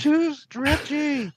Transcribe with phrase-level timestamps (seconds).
[0.00, 1.30] too stretchy.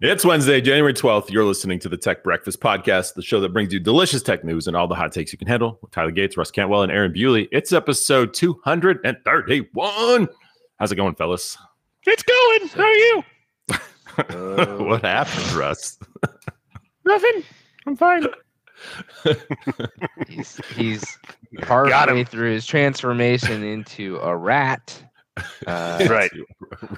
[0.00, 1.28] It's Wednesday, January 12th.
[1.28, 4.66] You're listening to the Tech Breakfast Podcast, the show that brings you delicious tech news
[4.68, 7.12] and all the hot takes you can handle with Tyler Gates, Russ Cantwell, and Aaron
[7.12, 7.46] Bewley.
[7.52, 10.28] It's episode 231.
[10.78, 11.58] How's it going, fellas?
[12.06, 12.68] It's going.
[12.68, 13.22] How are you?
[14.86, 15.98] what happened, Russ?
[17.04, 17.42] Nothing.
[17.86, 18.28] I'm fine.
[20.26, 21.04] He's he's
[21.62, 25.02] partway through his transformation into a rat.
[25.66, 26.30] Uh, right.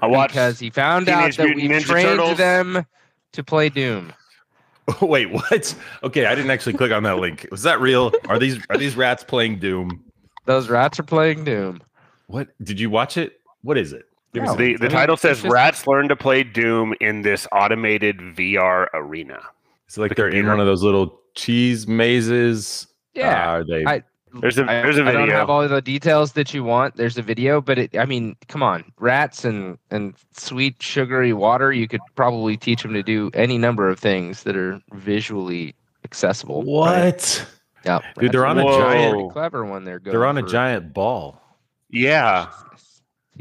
[0.03, 0.33] I watched.
[0.35, 2.39] because he found Teenage out that Mutant we Ninja trained Turtles.
[2.39, 2.87] them
[3.33, 4.13] to play Doom.
[5.01, 5.75] Wait, what?
[6.03, 7.47] Okay, I didn't actually click on that link.
[7.51, 8.13] Was that real?
[8.29, 10.03] Are these are these rats playing Doom?
[10.47, 11.81] Those rats are playing Doom.
[12.27, 13.41] What did you watch it?
[13.63, 14.07] What is it?
[14.33, 14.55] Give No.
[14.57, 18.19] the the I title it's says just- rats learn to play Doom in this automated
[18.19, 19.41] VR arena.
[19.87, 22.87] It's like the they're in one of those little cheese mazes.
[23.15, 23.49] Yeah.
[23.49, 23.85] Uh, are they?
[23.85, 24.03] I-
[24.35, 26.97] There's a I, there's a I don't have all the details that you want.
[26.97, 31.73] There's a video, but it, I mean, come on, rats and and sweet sugary water.
[31.73, 36.63] You could probably teach them to do any number of things that are visually accessible.
[36.63, 36.67] right?
[36.67, 37.47] what?
[37.85, 38.03] Yep.
[38.19, 38.79] Dude, they're on a Whoa.
[38.79, 40.13] giant- clever when they're going.
[40.17, 41.41] They're on a giant ball.
[41.89, 42.51] yeah.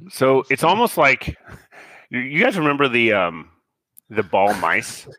[0.10, 1.38] So it's almost like
[2.10, 3.50] you- you guys remember the um
[4.10, 5.08] the ball mice?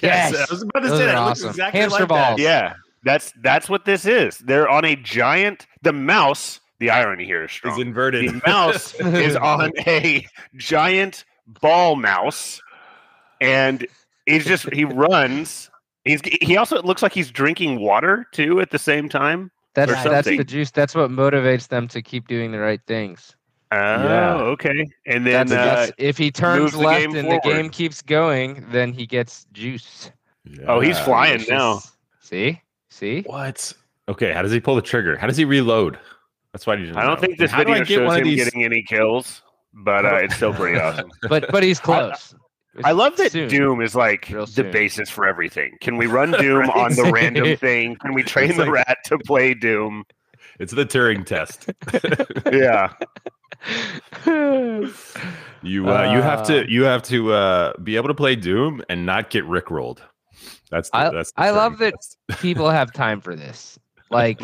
[0.00, 0.34] Yes.
[0.36, 1.14] I was about to Those say that.
[1.16, 1.50] It looks awesome.
[1.50, 2.28] exactly Hamster like that.
[2.30, 2.40] balls.
[2.40, 2.74] Yeah.
[3.04, 4.38] That's that's what this is.
[4.38, 8.28] They're on a giant the mouse, the irony here is Is inverted.
[8.28, 11.24] the mouse is on a giant
[11.60, 12.60] ball mouse
[13.40, 13.86] and
[14.26, 15.68] he's just he runs
[16.04, 19.92] he's he also it looks like he's drinking water too at the same time That's
[20.04, 20.70] that's the juice.
[20.70, 23.34] That's what motivates them to keep doing the right things.
[23.72, 24.34] oh Yeah.
[24.54, 27.40] okay and then uh, if he turns moves the left and forward.
[27.42, 30.10] the game keeps going, then he gets juice.
[30.68, 31.50] oh he's flying Delicious.
[31.50, 31.80] now
[32.20, 32.62] See,
[32.92, 33.22] see.
[33.22, 33.72] What?
[34.08, 35.16] Okay, how does he pull the trigger?
[35.16, 35.98] How does he reload?
[36.52, 36.92] That's why you.
[36.96, 38.44] i don't think this how do I video get shows one of him these?
[38.44, 39.40] getting any kills
[39.72, 42.34] but uh, it's still pretty awesome But but he's close.
[42.84, 43.48] I love that Soon.
[43.48, 45.76] Doom is like the basis for everything.
[45.80, 47.96] Can we run Doom on the random thing?
[47.96, 50.04] Can we train It's the like- rat to play Doom?
[50.58, 51.70] It's the Turing test.
[52.52, 52.92] Yeah.
[55.62, 56.44] You uh, you have Uh.
[56.44, 59.98] to you have to uh, be able to play Doom and not get rickrolled.
[60.72, 61.32] That's the, I- that's.
[61.36, 61.94] I love that.
[62.40, 63.78] People have time for this.
[64.10, 64.40] Like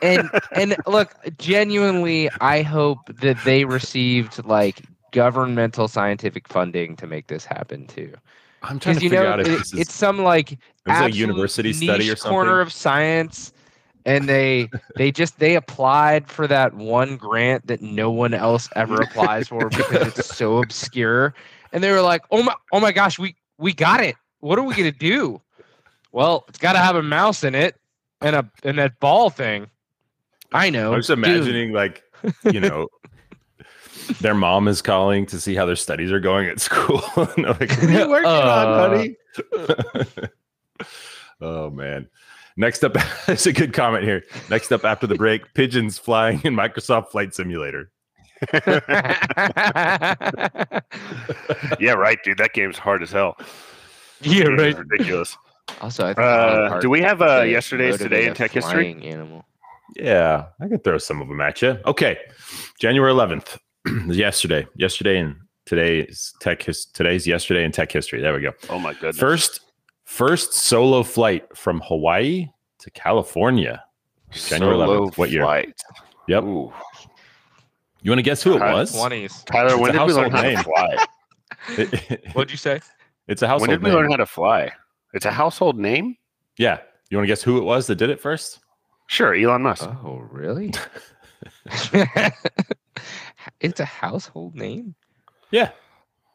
[0.00, 4.82] and and look, genuinely, I hope that they received like
[5.12, 8.14] governmental scientific funding to make this happen too.
[8.62, 10.92] I'm trying to figure know out if it- this is it's some like is it
[11.06, 13.52] a university study or niche corner of science
[14.06, 19.00] and they they just they applied for that one grant that no one else ever
[19.00, 21.34] applies for because it's so obscure
[21.72, 24.62] and they were like oh my oh my gosh we we got it what are
[24.64, 25.40] we gonna do
[26.12, 27.76] well it's got to have a mouse in it
[28.20, 29.66] and a and that ball thing
[30.52, 32.02] i know I'm just Dude, imagining like
[32.52, 32.88] you know.
[34.22, 37.02] Their mom is calling to see how their studies are going at school.
[37.36, 38.64] and like, what are you working Uh.
[38.66, 39.16] on, honey?
[41.42, 42.08] oh man.
[42.56, 42.96] Next up,
[43.26, 44.24] there's a good comment here.
[44.48, 47.90] Next up after the break, pigeons flying in Microsoft Flight Simulator.
[51.78, 52.38] yeah, right, dude.
[52.38, 53.36] That game's hard as hell.
[54.22, 55.36] yeah right ridiculous.
[55.80, 58.96] Also I think Uh, do we have uh, yesterday's today in tech history?
[59.04, 59.44] animal
[59.96, 61.78] Yeah, I could throw some of them at you.
[61.86, 62.18] Okay,
[62.78, 63.58] January 11th,
[64.14, 65.36] yesterday, yesterday and
[65.66, 68.20] today's tech his, today's yesterday in tech history.
[68.20, 68.52] There we go.
[68.70, 69.18] Oh my goodness.
[69.18, 69.60] First,
[70.04, 72.48] first solo flight from Hawaii
[72.80, 73.82] to California.
[74.30, 75.18] January Solo 11th.
[75.18, 75.42] What year?
[75.42, 75.80] Flight.
[76.28, 76.44] Yep.
[76.44, 76.72] Ooh.
[78.02, 78.94] You want to guess who it was?
[78.94, 80.56] 20s Tyler, It's when a did we learn how name.
[80.58, 81.06] to fly?
[82.34, 82.80] What'd you say
[83.26, 83.80] it's a household name.
[83.80, 83.96] When did we name.
[84.02, 84.70] learn how to fly?
[85.14, 86.16] It's a household name?
[86.58, 86.80] yeah.
[87.10, 88.58] You want to guess who it was that did it first?
[89.06, 89.88] Sure, Elon Musk.
[90.04, 90.74] Oh, really?
[93.60, 94.94] it's a household name.
[95.50, 95.70] Yeah.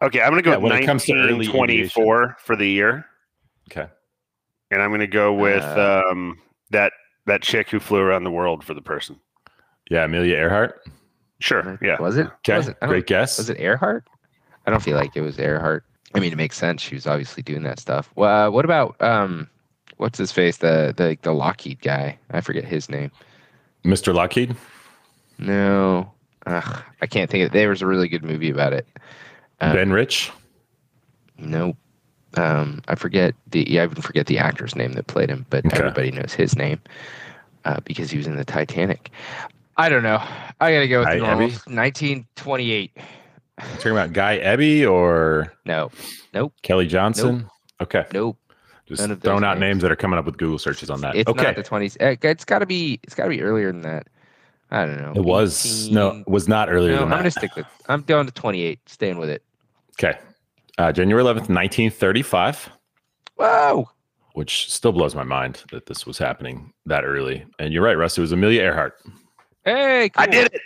[0.01, 3.05] Okay, I'm going to go Yeah, with it comes to early 1924 for the year.
[3.71, 3.87] Okay.
[4.71, 6.39] And I'm going to go with Uh, um,
[6.71, 6.91] that
[7.27, 9.19] that chick who flew around the world for the person.
[9.91, 10.81] Yeah, Amelia Earhart.
[11.39, 11.77] Sure.
[11.81, 12.01] Yeah.
[12.01, 12.27] Was it?
[12.27, 12.57] Okay.
[12.57, 13.37] Was it, Great guess.
[13.37, 14.05] Was it Earhart?
[14.65, 15.85] I don't feel like it was Earhart.
[16.15, 16.81] I mean, it makes sense.
[16.81, 18.09] She was obviously doing that stuff.
[18.15, 19.49] Well, uh, what about um,
[19.97, 20.57] what's his face?
[20.57, 22.17] The the the Lockheed guy.
[22.31, 23.11] I forget his name.
[23.83, 24.13] Mr.
[24.13, 24.55] Lockheed?
[25.39, 26.11] No,
[26.45, 27.47] Ugh, I can't think of.
[27.47, 27.53] It.
[27.53, 28.87] There was a really good movie about it.
[29.59, 30.31] Uh, ben Rich?
[31.37, 31.77] Nope.
[32.35, 33.69] Um, I forget the.
[33.69, 35.77] Yeah, I even forget the actor's name that played him, but Okay.
[35.77, 36.79] everybody knows his name
[37.65, 39.09] uh, because he was in the Titanic.
[39.77, 40.21] I don't know.
[40.61, 41.49] I gotta go with the normal.
[41.49, 42.89] Eby?
[43.57, 43.77] 1928.
[43.77, 45.91] talking about Guy Ebby or No,
[46.33, 46.53] nope.
[46.61, 47.47] Kelly Johnson?
[47.81, 48.05] Okay.
[48.13, 48.37] nope.
[48.85, 49.75] Just None of throwing out names.
[49.75, 51.15] names that are coming up with Google searches on that.
[51.15, 51.43] It's okay.
[51.43, 51.95] not the 20s.
[52.01, 52.99] Uh, It's got to be.
[53.03, 54.07] It's got to be earlier than that.
[54.71, 55.13] I don't know.
[55.15, 57.17] it was no, it was not earlier No, than I'm that.
[57.17, 57.65] gonna stick with.
[57.87, 58.79] I'm down to 28.
[58.89, 59.43] Staying with it.
[59.99, 60.17] Okay.
[60.79, 62.69] Uh, January 11th, 1935,
[63.35, 63.87] Whoa.
[64.33, 67.45] which still blows my mind that this was happening that early.
[67.59, 68.17] And you're right, Russ.
[68.17, 68.95] It was Amelia Earhart.
[69.63, 70.61] Hey, I did it.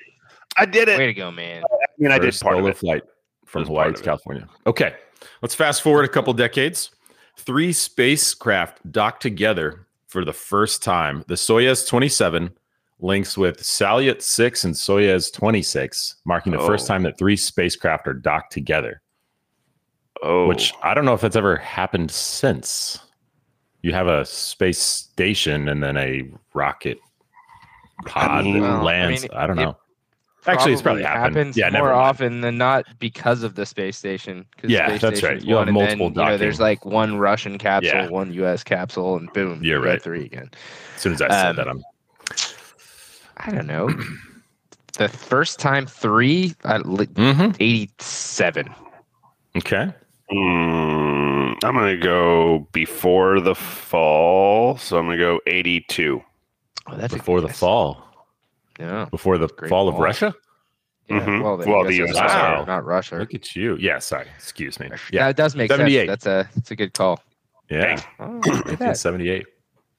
[0.57, 0.97] I did it.
[0.97, 1.63] Way to go, man.
[1.99, 2.77] I mean, I did First part of solo it.
[2.77, 3.03] flight
[3.45, 4.03] from Just Hawaii to.
[4.03, 4.47] California.
[4.65, 4.95] Okay.
[5.41, 6.91] Let's fast forward a couple decades.
[7.37, 11.23] Three spacecraft docked together for the first time.
[11.27, 12.51] The Soyuz 27
[12.99, 16.87] links with Salyut 6 and Soyuz 26, marking the first Oh.
[16.89, 19.01] time that three spacecraft are docked together.
[20.23, 22.99] Oh, which I don't know if that's ever happened since.
[23.83, 26.23] You have a space station and then a
[26.55, 26.97] rocket
[28.07, 29.21] pod mean- that Well, I lands.
[29.23, 29.77] mean, I, don't it know.
[30.47, 31.35] Actually, it's probably happened.
[31.35, 34.45] happens Yeah, more often than not because of the space station.
[34.63, 35.47] Yeah, space that's station's right.
[35.47, 38.09] You'll have multiple then, you know, there's like one Russian capsule, Yeah.
[38.09, 38.63] one U.S.
[38.63, 40.01] capsule, and boom, You're you right.
[40.01, 40.49] three again.
[40.95, 41.83] As soon as I said Um, that, I'm
[43.37, 43.89] I don't know.
[44.97, 47.55] the first time three, uh, li- Mhm.
[47.59, 48.73] 87.
[49.57, 49.93] okay.
[50.31, 56.21] Mm, I'm gonna go before the fall, so I'm gonna go 82.
[56.87, 58.03] Oh, that's Before the fall,
[58.79, 59.05] Yeah.
[59.11, 59.95] before the Great fall of.
[59.95, 60.33] Russia.
[61.09, 61.19] yeah.
[61.21, 61.43] Mhm.
[61.43, 62.67] Well, Well, the USSR, USSR.
[62.67, 63.15] not Russia.
[63.15, 63.75] Look at you.
[63.79, 64.27] Yeah, sorry.
[64.35, 64.87] Excuse me.
[64.89, 66.07] Yeah, Yeah, it does make 78.
[66.07, 66.23] sense.
[66.23, 67.21] That's a that's a good call.
[67.69, 68.01] yeah.
[68.19, 68.97] Oh, look at that.
[68.97, 69.45] 78.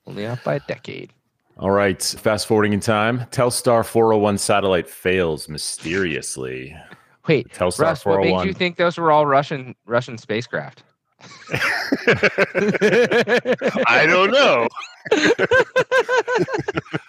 [0.06, 1.12] Only out by a decade.
[1.58, 2.00] All right.
[2.02, 3.20] Fast forwarding in time.
[3.32, 6.76] Telstar 401 satellite fails mysteriously.
[7.26, 10.84] Wait, Telstar Russ, what makes you think those were all Russian Russian spacecraft?
[13.86, 14.68] I don't know.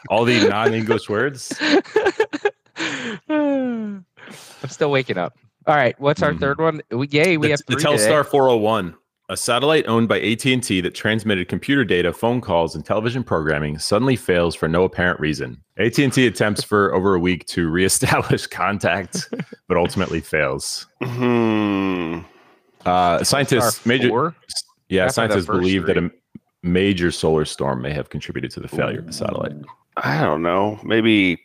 [0.10, 1.54] All the non-English words.
[3.30, 4.06] I'm
[4.68, 5.38] still waking up.
[5.68, 6.40] All right, what's our Mhm.
[6.40, 6.82] third one?
[6.92, 8.30] We, yay, we the, have the three Telstar today.
[8.30, 8.96] 401,
[9.30, 14.16] a satellite owned by AT&T that transmitted computer data, phone calls, and television programming, suddenly
[14.16, 15.62] fails for no apparent reason.
[15.78, 19.30] AT&T attempts for over a week to reestablish contact,
[19.68, 20.88] but ultimately fails.
[21.04, 22.20] Hmm.
[22.90, 24.36] Uh, scientists, major, four?
[24.90, 26.10] yeah, After scientists first believe that a
[26.64, 29.54] major solar storm may have contributed to the failure of the satellite.
[29.98, 30.80] I don't know.
[30.84, 31.40] Maybe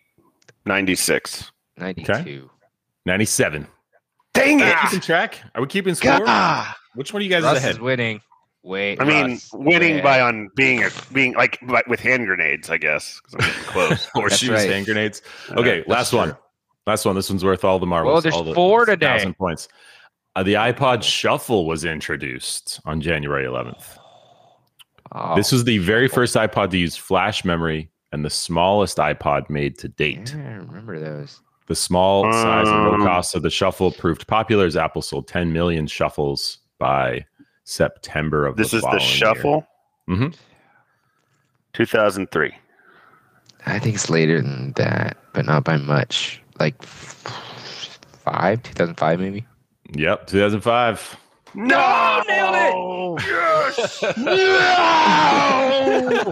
[0.66, 1.50] 96.
[1.78, 2.50] 92.
[3.06, 3.66] 97.
[4.32, 4.76] Dang Are we it!
[4.82, 5.40] keeping track?
[5.54, 6.18] Are we keeping score?
[6.20, 6.74] God.
[6.94, 7.72] Which one of you guys Russ is ahead?
[7.76, 8.20] is winning.
[8.62, 12.26] Wait, I mean, Russ, winning way by on being a being like by, with hand
[12.26, 13.20] grenades, I guess.
[13.20, 14.04] 'cause I'm getting close.
[14.14, 14.70] Horseshoes, right.
[14.70, 15.20] hand grenades.
[15.50, 16.20] Okay, Uh, last true.
[16.20, 16.36] one.
[16.86, 17.14] Last one.
[17.14, 18.12] This one's worth all the marbles.
[18.12, 19.06] Well, there's all the four today.
[19.18, 19.68] Thousand points.
[20.36, 23.98] Uh, the iPod Shuffle was introduced on January 11th.
[25.12, 29.48] Oh, This was the very first iPod to use flash memory and the smallest iPod
[29.48, 30.34] made to date.
[30.36, 31.40] yeah, I remember those.
[31.66, 33.02] The small size and low Um.
[33.04, 37.24] cost of the Shuffle proved popular as Apple sold 10 million shuffles by
[37.64, 39.08] September of This the is the following year.
[39.16, 39.66] shuffle.
[40.08, 40.34] Mhm.
[41.72, 42.54] 2003.
[43.66, 46.42] I think it's later than that, but not by much.
[46.60, 49.46] Like f- five, 2005 maybe.
[49.92, 51.16] Yep, 2005.
[51.56, 53.26] No, nailed it!
[53.26, 54.02] Yes!
[54.16, 54.32] no.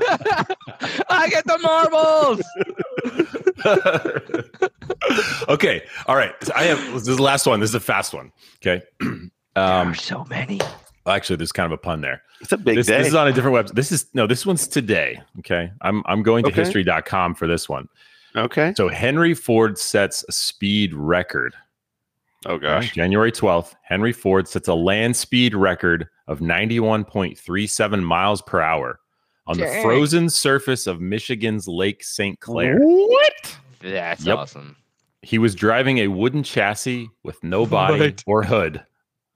[1.09, 2.43] I get the marbles.
[5.49, 5.83] okay.
[6.07, 6.35] All right.
[6.57, 7.61] I have this is the last one.
[7.61, 8.33] This is a fast one.
[8.57, 8.83] Okay.
[9.01, 9.09] there
[9.55, 10.61] Um are so many.
[11.07, 12.23] actually there's kind of a pun there.
[12.41, 12.99] It's a big This, day.
[12.99, 13.75] this is on a different website.
[13.75, 15.21] This is no, this one's today.
[15.39, 15.71] Okay.
[15.83, 16.63] I'm I'm going to Okay.
[16.63, 17.89] history.com for this one.
[18.35, 18.73] okay.
[18.77, 21.55] So Henry Ford sets a speed record.
[22.47, 22.93] Oh Okay, gosh.
[22.93, 28.99] January 12th, Henry Ford sets a land speed record of 91.37 miles per hour
[29.47, 32.39] on the frozen surface of Michigan's Lake St.
[32.41, 32.79] Clair.
[32.81, 33.57] What?
[33.81, 34.37] That's Yep.
[34.39, 34.77] awesome.
[35.23, 38.25] He was driving a wooden chassis with no body What?
[38.27, 38.85] or hood.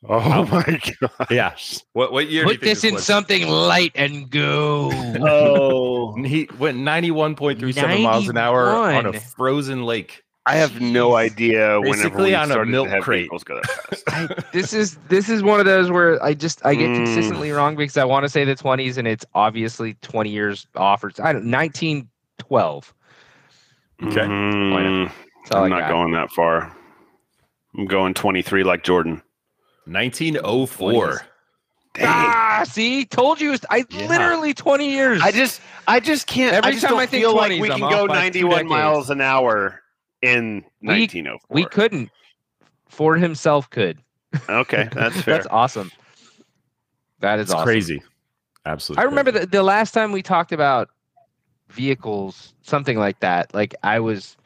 [0.08, 1.26] Oh my god.
[1.30, 1.54] Yeah.
[1.92, 2.44] What what year?
[2.44, 4.90] Put this in something light and go.
[5.20, 6.14] Oh.
[6.22, 10.22] He went 91.37 miles an hour on a frozen lake.
[10.48, 13.22] I have no idea whenever Basically we on a started milk to have crate.
[13.22, 14.04] vehicles go that fast.
[14.08, 16.96] I, this is this is one of those where I just I get Mm.
[16.96, 21.02] consistently wrong because I want to say the 20s and it's obviously 20 years off
[21.02, 22.94] or I don't 1912.
[24.04, 24.20] Okay.
[24.20, 25.10] Mm,
[25.42, 25.90] That's all I'm I not got.
[25.90, 26.72] going that far.
[27.76, 29.22] I'm going 23 like Jordan.
[29.86, 31.22] 1904.
[31.94, 32.06] Dang.
[32.06, 33.56] Ah, see, told you.
[33.70, 34.06] I Yeah.
[34.08, 35.22] literally 20 years.
[35.22, 37.70] I just I just can't Every I just time don't I think feel like we
[37.70, 39.80] I'm can go 91 miles an hour
[40.22, 41.54] in We- 1904.
[41.54, 42.10] we couldn't.
[42.88, 43.98] Ford himself could.
[44.48, 45.34] Okay, that's fair.
[45.36, 45.90] That's awesome.
[47.20, 47.64] That is It's awesome.
[47.64, 48.02] crazy.
[48.64, 49.02] Absolutely.
[49.02, 50.90] I remember the, the last time we talked about
[51.70, 53.54] vehicles, something like that.
[53.54, 54.36] Like I was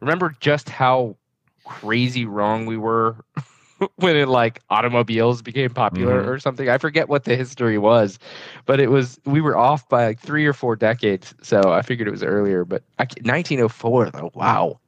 [0.00, 1.16] remember just how
[1.64, 3.16] crazy wrong we were
[3.96, 6.28] when it like automobiles became popular Mhm.
[6.28, 6.68] or something.
[6.68, 8.18] I forget what the history was,
[8.66, 11.34] but it was we were off by like three or four decades.
[11.42, 14.30] So I figured it was earlier, but I, 1904 though.
[14.34, 14.78] Wow.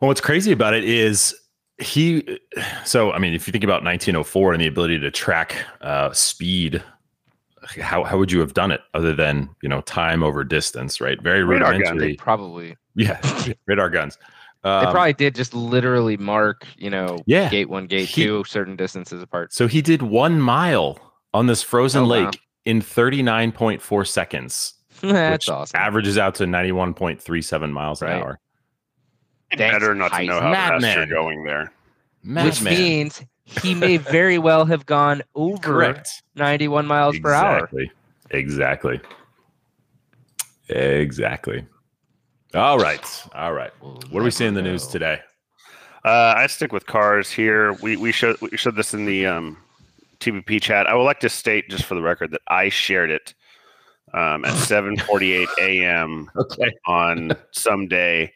[0.00, 1.34] Well, what's crazy about it is
[1.80, 2.38] he
[2.84, 6.82] so i mean if you think about 1904 and the ability to track uh, speed
[7.80, 11.22] how, how would you have done it other than you know time over distance right
[11.22, 13.20] very Radar rudimentary Probably yeah
[13.68, 14.18] radar guns
[14.64, 17.48] they Um, probably did just literally mark, you know, Yeah.
[17.48, 19.52] gate one, gate He- two, certain distances apart.
[19.52, 20.98] so he did one mile
[21.32, 22.24] on this frozen Oh, wow.
[22.26, 25.78] lake in 39.4 seconds That's which awesome.
[25.80, 28.40] averages out to 91.37 miles an hour
[29.56, 30.80] Better not to know how Madman.
[30.82, 31.72] fast you're going there.
[32.22, 32.74] Which Madman.
[32.74, 37.56] means he may very well have gone over correct 91 miles per hour.
[37.58, 37.90] Exactly.
[38.30, 39.00] Exactly.
[40.68, 41.66] Exactly.
[42.54, 43.22] All right.
[43.34, 43.72] All right.
[43.80, 45.20] What are we seeing in the news today?
[46.04, 47.72] Uh, I stick with cars here.
[47.74, 49.58] We we showed we showed this in the um,
[50.20, 50.86] TBP chat.
[50.86, 53.34] I would like to state just for the record that I shared it
[54.14, 56.30] um, at 7:48 a.m.
[56.36, 56.70] Okay.
[56.86, 58.32] on some day,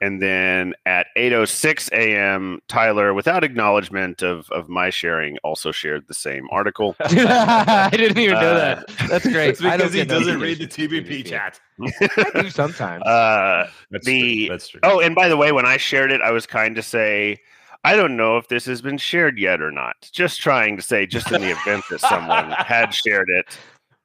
[0.00, 2.60] and then at 8:06 a.m.
[2.68, 6.96] Tyler, without acknowledgement of of my sharing, also shared the same article.
[7.00, 8.88] I didn't even know Uh, that.
[9.08, 9.50] That's great.
[9.50, 11.60] It's because he doesn't read the TBP chat.
[11.82, 13.02] I do sometimes.
[13.04, 14.54] Uh, That's The- true.
[14.54, 14.80] That's true.
[14.82, 17.38] Oh, and by the way, when I shared it, I was kind to say,
[17.84, 19.96] I don't know if this has been shared yet or not.
[20.12, 23.58] Just trying to say, just in the event that someone had shared it,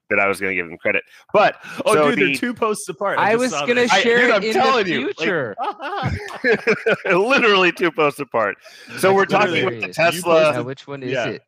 [0.10, 1.04] that I was going to give him credit.
[1.34, 3.18] But Oh, so dude, the- they're two posts apart.
[3.18, 3.92] I just was gonna this.
[3.92, 5.56] I- share dude, it I'm in telling the you, like- future.
[7.06, 8.58] literally two posts apart.
[9.00, 9.88] So we're talking about the hilarious.
[9.88, 10.36] You Tesla.
[10.40, 11.26] Yeah, posted- which one is yeah.
[11.26, 11.42] it?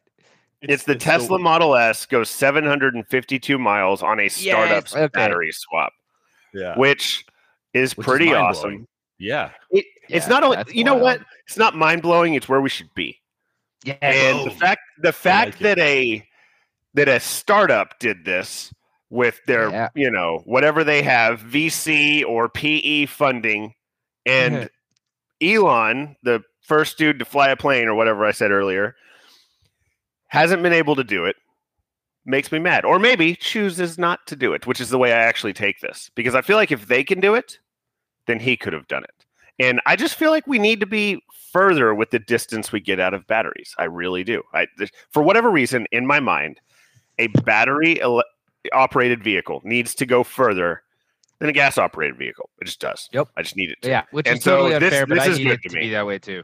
[0.61, 5.07] It's the Tesla Model S goes 752 miles on a startup's okay.
[5.13, 5.93] battery swap,
[6.51, 6.75] Yeah.
[6.77, 7.25] which
[7.75, 8.47] is Which pretty mind-blowing.
[8.49, 8.87] awesome.
[9.19, 9.51] Yeah.
[9.69, 11.21] It, it's not only, you know what?
[11.45, 12.33] It's not mind blowing.
[12.33, 13.19] It's where we should be.
[13.83, 13.93] Yeah.
[14.01, 15.63] and the fact the fact like it.
[15.75, 16.26] that a
[16.97, 18.73] that a startup did this
[19.09, 19.89] with their Yeah.
[19.95, 23.73] you know whatever they have VC or PE funding
[24.25, 24.69] and
[25.41, 28.95] Elon the first dude to fly a plane or whatever I said earlier
[30.27, 31.35] hasn't been able to do it
[32.25, 35.19] makes me mad or maybe chooses not to do it which is the way I
[35.19, 37.59] actually take this because I feel like if they can do it
[38.25, 39.25] then he could have done it
[39.59, 41.21] and I just feel like we need to be
[41.53, 43.73] further with the distance we get out of batteries.
[43.79, 44.43] I really do.
[44.53, 44.67] I
[45.09, 46.59] for whatever reason in my mind,
[47.19, 48.23] a battery ele-
[48.73, 50.81] operated vehicle needs to go further
[51.39, 52.49] than a gas operated vehicle.
[52.61, 53.07] It just does.
[53.13, 53.27] Yep.
[53.37, 53.89] I just need it to.
[53.89, 55.61] Yeah, which And is so totally this- unfair, but this I is need good it
[55.63, 55.81] to to me.
[55.81, 56.43] be that way too.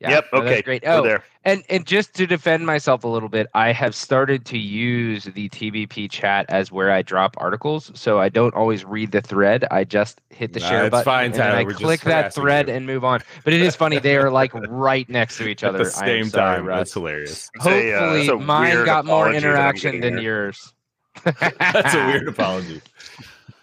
[0.00, 0.26] Yeah, yep.
[0.32, 0.62] no, that's Okay.
[0.62, 0.82] great.
[0.84, 1.24] We're Oh, there.
[1.44, 5.48] and and just to defend myself a little bit, I have started to use the
[5.48, 9.64] TBP chat as where I drop articles, so I don't always read the thread.
[9.70, 11.58] I just hit the Nah, share it's button fine, and then Tyler.
[11.60, 12.74] I We're click that thread you.
[12.74, 13.22] and move on.
[13.42, 15.78] But it is funny; they are like right next to each other.
[15.78, 16.66] At the same sorry, time.
[16.66, 16.78] Russ.
[16.78, 17.50] That's hilarious.
[17.54, 20.22] It's a, uh, Hopefully, mine got more apology that I'm interaction than here.
[20.22, 20.74] yours.
[21.24, 22.82] That's a weird apology.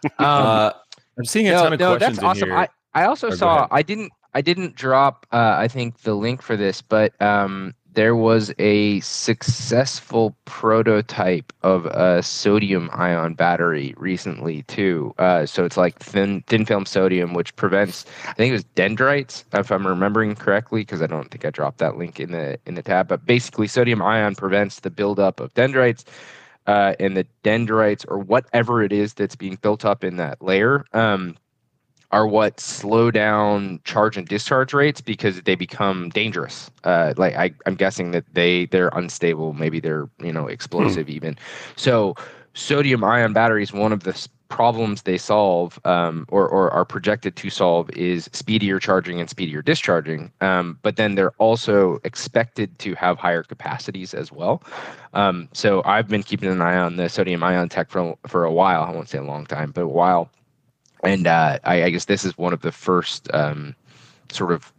[0.04, 0.72] Um, uh,
[1.18, 2.50] I'm seeing a no, ton of no, questions that's awesome.
[2.50, 2.58] here.
[2.58, 3.68] I, I also Oh, saw.
[3.70, 8.16] I didn't I didn't drop uh, I think the link for this, but um, there
[8.16, 15.14] was a successful prototype of a sodium ion battery recently too.
[15.20, 19.46] Uh, so it's like thin thin film sodium, which prevents I think it was dendrites,
[19.54, 22.76] if I'm remembering correctly, because I don't think I dropped that link in the in
[22.76, 23.08] the tab.
[23.08, 26.06] But basically, sodium ion prevents the buildup of dendrites
[26.68, 30.86] uh, and the dendrites or whatever it is that's being built up in that layer
[30.94, 31.36] um,
[32.14, 36.70] are what slow down charge and discharge rates because they become dangerous.
[36.84, 41.38] Uh, like I, I'm guessing that they they're unstable, maybe they're you know explosive even.
[41.76, 42.16] So
[42.54, 47.50] sodium ion batteries, one of the problems they solve um, or, or are projected to
[47.50, 50.32] solve is speedier charging and speedier discharging.
[50.42, 54.62] Um, but then they're also expected to have higher capacities as well.
[55.16, 58.54] Um, so I've been keeping an eye on the sodium ion tech for for a
[58.54, 58.84] while.
[58.84, 60.30] I won't say a long time, but a while.
[61.04, 63.76] And uh, I, I guess this is one of the first um,
[64.32, 64.72] sort of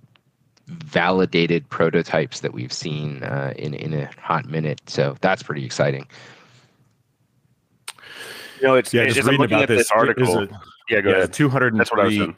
[0.66, 4.80] validated prototypes that we've seen uh, in in a hot minute.
[4.86, 6.06] So that's pretty exciting.
[8.60, 10.34] You know, it's yeah, it's just I'm reading looking about at this, this article.
[10.34, 11.32] There's a- yeah, go yeah, ahead.
[11.32, 11.78] 203.
[11.78, 12.36] That's what I was saying.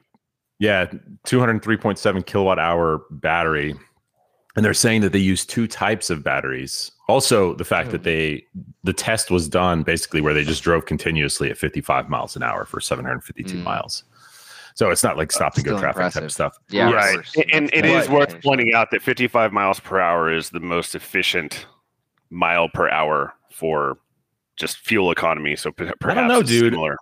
[0.58, 0.86] Yeah,
[1.26, 3.74] 203.7 kilowatt hour battery.
[4.56, 6.90] And they're saying that they use two types of batteries.
[7.08, 8.04] Also, the fact that Hmm.
[8.04, 8.46] they
[8.84, 12.64] the test was done basically where they just drove continuously at 55 miles an hour
[12.64, 13.62] for 752 Mm.
[13.64, 14.04] miles.
[14.75, 16.32] So it's not like stop and go Still traffic type impressive.
[16.32, 16.56] stuff.
[16.68, 17.14] Yeah, right.
[17.14, 17.34] course.
[17.52, 20.50] And it That's is why worth changed pointing out that 55 miles per hour is
[20.50, 21.66] the most efficient
[22.30, 23.98] mile per hour for
[24.56, 25.56] just fuel economy.
[25.56, 26.72] So per- perhaps don't know, dude.
[26.75, 26.96] Similar.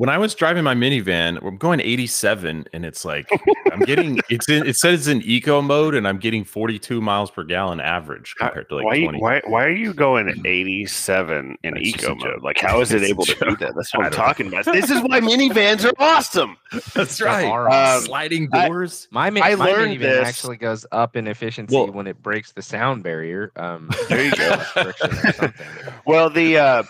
[0.00, 3.28] When I was driving my minivan, I'm going 87 and it's like
[3.70, 7.30] I'm getting it's in it says it's in eco mode and I'm getting 42 miles
[7.30, 9.18] per gallon average compared to like why, 20.
[9.20, 12.22] why, why are you going 87 in It's just eco mode?
[12.24, 12.42] joke.
[12.42, 13.74] Like, how is it able to do that?
[13.76, 14.64] That's what I'm don't talking about.
[14.64, 16.56] This is why minivans are awesome.
[16.94, 17.44] That's right.
[17.44, 19.06] Um, Sliding I- doors.
[19.10, 22.22] My, mi- I my learned minivan this- actually goes up in efficiency Well- when it
[22.22, 23.52] breaks the sound barrier.
[23.56, 24.46] Um, There you go.
[24.48, 25.66] less friction or something.
[26.06, 26.82] Well, the uh,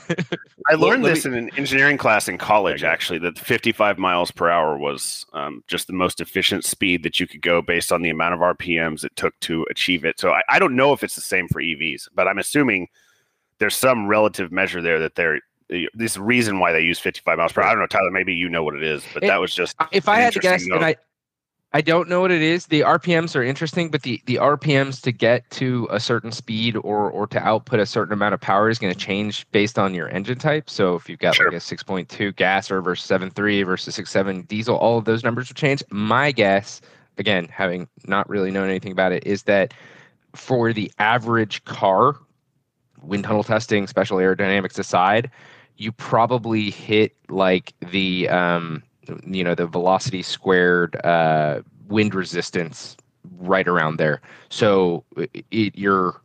[0.69, 2.83] I Well, learned let this in an engineering class in college.
[2.83, 3.00] There you go.
[3.01, 7.27] Actually, that 55 miles per hour was um, just the most efficient speed that you
[7.27, 10.21] could go based on the amount of RPMs it took to achieve it.
[10.21, 12.89] So I, I don't know if it's the same for EVs, but I'm assuming
[13.59, 15.41] there's some relative measure there that they're
[15.95, 17.69] this reason why they use 55 miles per hour.
[17.69, 18.11] I don't know, Tyler.
[18.11, 20.39] Maybe you know what it is, but It- that was just if I had to
[20.41, 20.85] guess, and.
[20.85, 20.97] I,
[21.73, 22.67] I don't know what it is.
[22.67, 27.09] The RPMs are interesting, but the the RPMs to get to a certain speed or
[27.11, 30.09] or to output a certain amount of power is going to change based on your
[30.09, 30.69] engine type.
[30.69, 31.47] So if you've got Sure.
[31.47, 35.55] like a 6.2 gas or versus 7.3 versus 6.7 diesel, all of those numbers will
[35.55, 35.83] change.
[35.91, 36.81] My guess,
[37.19, 39.73] again, having not really known anything about it, is that
[40.35, 42.17] for the average car,
[43.03, 45.31] wind tunnel testing, special aerodynamics aside,
[45.77, 48.83] you probably hit like the um,
[49.27, 52.97] you know the velocity squared uh, wind resistance
[53.39, 54.21] right around there.
[54.49, 56.21] So it, it, you're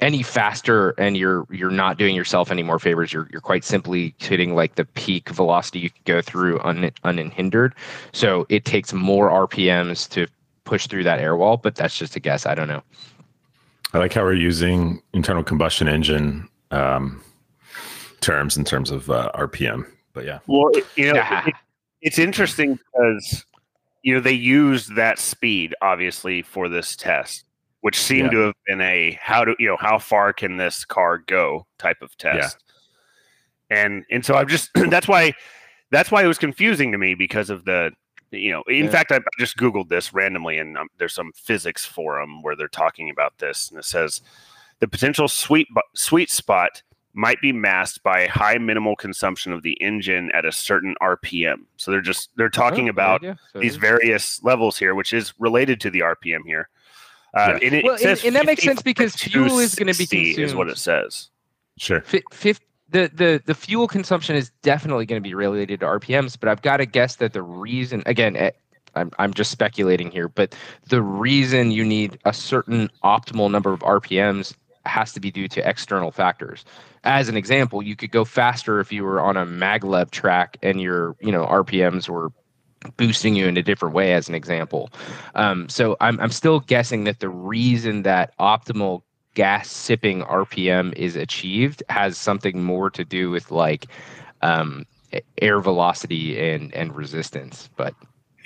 [0.00, 3.12] any faster and you're you're not doing yourself any more favors.
[3.12, 7.74] You're you're quite simply hitting like the peak velocity you could go through un, unhindered.
[8.12, 10.26] So it takes more RPMs to
[10.64, 12.46] push through that air wall, but that's just a guess.
[12.46, 12.82] I don't know.
[13.94, 17.22] I like how we're using internal combustion engine um,
[18.20, 19.84] terms in terms of uh, RPM.
[20.14, 21.44] But yeah, Well, you know, Yeah.
[21.46, 21.54] it-
[22.02, 23.44] it's interesting because
[24.02, 27.44] you know they used that speed obviously for this test,
[27.80, 28.38] which seemed Yeah.
[28.38, 32.02] to have been a how do you know how far can this car go type
[32.02, 32.58] of test.
[33.70, 35.32] And and so I'm just that's why
[35.90, 37.92] that's why it was confusing to me because of the
[38.30, 38.90] you know in Yeah.
[38.90, 43.10] fact I just googled this randomly and um, there's some physics forum where they're talking
[43.10, 44.20] about this and it says
[44.80, 46.82] the potential sweet sweet spot
[47.14, 51.64] might be masked by high minimal consumption of the engine at a certain RPM.
[51.76, 53.36] So they're just they're talking Oh, about good.
[53.52, 56.68] So these various levels here, which is related to the RPM here.
[57.34, 60.06] Uh, and it Well, and- says and that makes sense because fuel is gonna be
[60.06, 61.28] 260 is what it says.
[61.78, 62.00] sure.
[62.02, 66.36] Fi- fif- the, the the fuel consumption is definitely going to be related to RPMs,
[66.38, 68.50] but I've got to guess that the reason again eh,
[68.94, 70.54] I'm I'm just speculating here, but
[70.88, 75.66] the reason you need a certain optimal number of RPMs has to be due to
[75.66, 76.66] external factors.
[77.04, 80.80] As an example, you could go faster if you were on a maglev track and
[80.80, 82.32] your you know RPMs were
[82.96, 84.90] boosting you in a different way as an example.
[85.34, 89.02] Um, so I'm I'm still guessing that the reason that optimal
[89.34, 93.86] gas sipping RPM is achieved has something more to do with like
[94.42, 94.86] um,
[95.40, 97.68] air velocity and and resistance.
[97.76, 97.94] But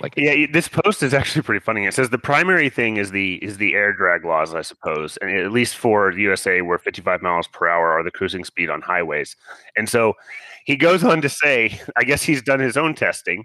[0.00, 1.86] like Yeah, this post is actually pretty funny.
[1.86, 5.30] It says the primary thing is the is the air drag laws, I suppose, and
[5.30, 8.82] at least for the USA, where 55 miles per hour are the cruising speed on
[8.82, 9.36] highways.
[9.76, 10.14] And so
[10.64, 13.44] he goes on to say, I guess he's done his own testing.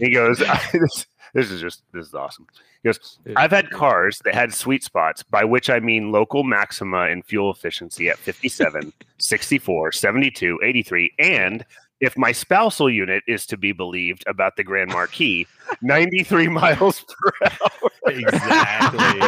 [0.00, 0.38] he goes,
[0.72, 2.46] this, this is just this is awesome.
[2.82, 7.06] He goes, I've had cars that had sweet spots, by which I mean local maxima
[7.06, 11.64] in fuel efficiency at 57, 64, 72, 83, and
[12.02, 15.46] if my spousal unit is to be believed about the Grand Marquis,
[15.82, 17.90] 93 miles per hour.
[18.08, 19.20] Exactly.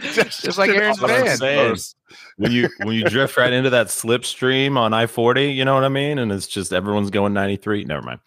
[0.12, 1.76] just, Just like an Aaron's awesome van.
[2.36, 5.84] when you when you drift right into that slipstream on I forty, you know what
[5.84, 7.84] I mean, and it's just everyone's going ninety three.
[7.84, 8.20] Never mind.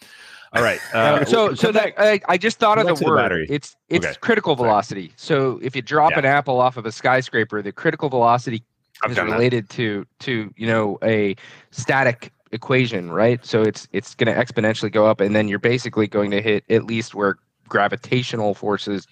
[0.53, 0.79] All right.
[0.93, 3.47] Uh, so so that I, I just thought of the back to the word.
[3.49, 4.15] it's it's Okay.
[4.21, 4.67] critical Sorry.
[4.69, 5.13] velocity.
[5.17, 6.19] So if you drop Yeah.
[6.19, 8.63] an apple off of a skyscraper, the critical velocity
[9.03, 9.33] I've is done that.
[9.33, 11.35] related to to you know a
[11.71, 13.45] static equation, right?
[13.45, 16.63] So it's it's going to exponentially go up, and then you're basically going to hit
[16.69, 17.37] at least where
[17.67, 19.07] gravitational forces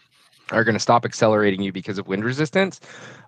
[0.52, 2.80] are going to stop accelerating you because of wind resistance.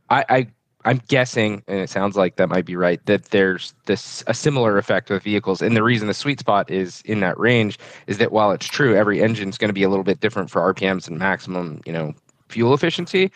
[0.10, 0.48] I, I
[0.86, 4.78] I'm guessing, and it sounds like that might be right, that there's this a similar
[4.78, 5.62] effect with vehicles.
[5.62, 8.96] And the reason the sweet spot is in that range is that while it's true
[8.96, 11.94] every engine is going to be a little bit different for RPMs and maximum, you
[11.94, 12.14] know,
[12.50, 13.32] fuel efficiency,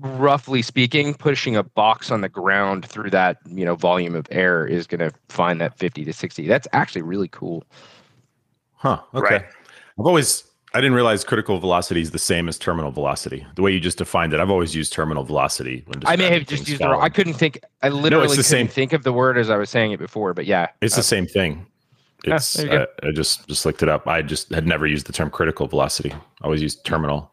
[0.00, 4.66] roughly speaking, pushing a box on the ground through that, you know, volume of air
[4.66, 6.46] is going to find that 50 to 60.
[6.46, 7.64] That's actually really cool.
[8.74, 9.00] Huh.
[9.14, 9.34] Okay.
[9.36, 9.44] Right.
[9.98, 13.44] I've always I didn't realize critical velocity is the same as terminal velocity.
[13.56, 15.82] The way you just defined it, I've always used terminal velocity.
[15.86, 17.02] When I may have just things used the wrong.
[17.02, 17.60] I couldn't think.
[17.82, 18.68] I literally the couldn't same.
[18.68, 20.32] think of the word as I was saying it before.
[20.32, 21.66] But yeah, It's uh, the same thing.
[22.24, 22.86] Yeah, It's there you.
[23.02, 24.06] I, I just just looked it up.
[24.06, 26.12] I just had never used the term critical velocity.
[26.12, 27.32] I always used terminal.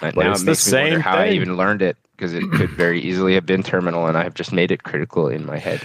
[0.00, 2.50] But But now it the makes me wonder how I even learned it because it
[2.52, 5.58] could very easily have been terminal, and I have just made it critical in my
[5.58, 5.82] head.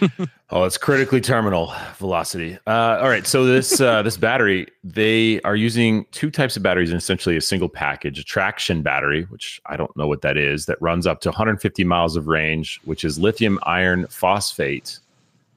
[0.50, 2.56] Oh, it's critically terminal velocity.
[2.66, 6.90] Uh, all right, so this uh, this battery, they are using two types of batteries
[6.90, 10.64] in essentially a single package: a traction battery, which I don't know what that is,
[10.64, 15.00] that runs up to 150 miles of range, which is lithium iron phosphate,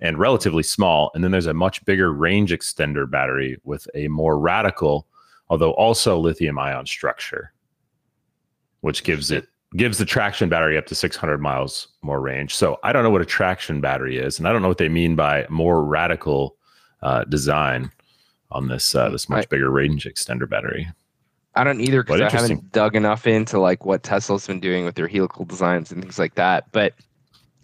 [0.01, 1.09] and relatively small.
[1.15, 5.07] And then there's a much bigger range extender battery with a more radical,
[5.49, 7.53] although also lithium ion structure,
[8.81, 12.53] which gives it gives the traction battery up to 600 miles more range.
[12.53, 14.89] So I don't know what a traction battery is, and I don't know what they
[14.89, 16.57] mean by more radical
[17.01, 17.91] uh, design
[18.51, 20.87] on this uh, this much bigger range extender battery.
[21.55, 24.95] I don't either because I haven't dug enough into like what Tesla's been doing with
[24.95, 26.71] their helical designs and things like that.
[26.71, 26.93] But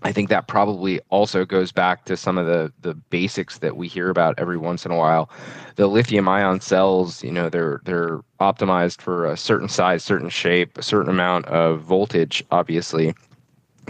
[0.03, 3.87] I think that probably also goes back to some of the the basics that we
[3.87, 5.29] hear about every once in a while.
[5.75, 10.77] The lithium ion cells, you know, they're they're optimized for a certain size, certain shape,
[10.77, 13.13] a certain amount of voltage, obviously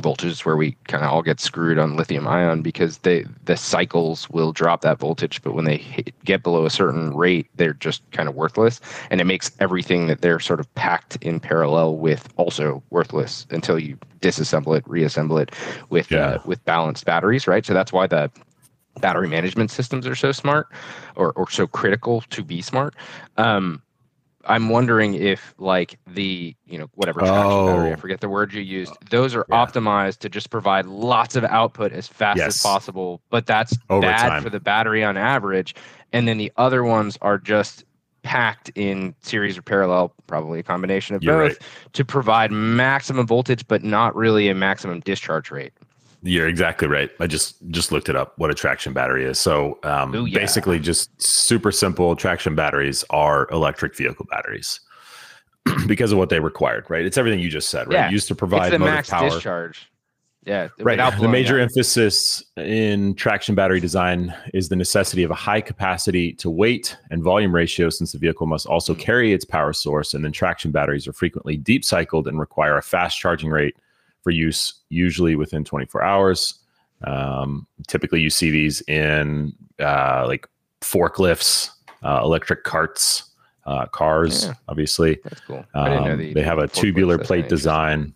[0.01, 3.57] voltage is where we kind of all get screwed on lithium ion because they the
[3.57, 7.73] cycles will drop that voltage but when they hit, get below a certain rate they're
[7.73, 8.79] just kind of worthless.
[9.09, 13.79] And it makes everything that they're sort of packed in parallel with also worthless until
[13.79, 15.51] you disassemble it reassemble it
[15.89, 16.25] with yeah.
[16.25, 17.65] uh, with balanced batteries right?
[17.65, 18.31] So that's why the
[18.99, 20.67] battery management systems are so smart
[21.15, 22.95] or, or so critical to be smart.
[23.37, 23.81] Um,
[24.45, 27.67] I'm wondering if like the you know whatever traction oh.
[27.67, 29.65] battery I forget the word you used uh, those are yeah.
[29.65, 32.55] optimized to just provide lots of output as fast yes.
[32.55, 34.43] as possible but that's Over bad time.
[34.43, 35.75] for the battery on average
[36.13, 37.83] and then the other ones are just
[38.23, 41.67] packed in series or parallel probably a combination of You're both right.
[41.93, 45.73] to provide maximum voltage but not really a maximum discharge rate
[46.23, 47.09] you're exactly right.
[47.19, 49.39] I just just looked it up what a traction battery is.
[49.39, 50.39] So um, Ooh, yeah.
[50.39, 54.79] basically, just super simple traction batteries are electric vehicle batteries
[55.87, 56.85] because of what they required.
[56.89, 57.05] Right?
[57.05, 57.87] It's everything you just said.
[57.87, 57.93] Right?
[57.93, 58.09] Yeah.
[58.09, 59.29] Used to provide it's the max power.
[59.29, 59.89] discharge.
[60.45, 61.19] Yeah, right.
[61.19, 61.63] The major out.
[61.63, 67.21] emphasis in traction battery design is the necessity of a high capacity to weight and
[67.21, 69.01] volume ratio, since the vehicle must also mm-hmm.
[69.01, 70.13] carry its power source.
[70.13, 73.75] And then traction batteries are frequently deep cycled and require a fast charging rate
[74.27, 76.55] for use usually within 24 hours.
[77.05, 80.49] Um, typically, you see these in uh, like
[80.81, 81.69] forklifts,
[82.03, 83.23] uh, electric carts,
[83.65, 84.45] uh, cars.
[84.45, 84.53] Yeah.
[84.67, 85.65] Obviously, that's cool.
[85.73, 88.13] Um, they have a tubular plate design,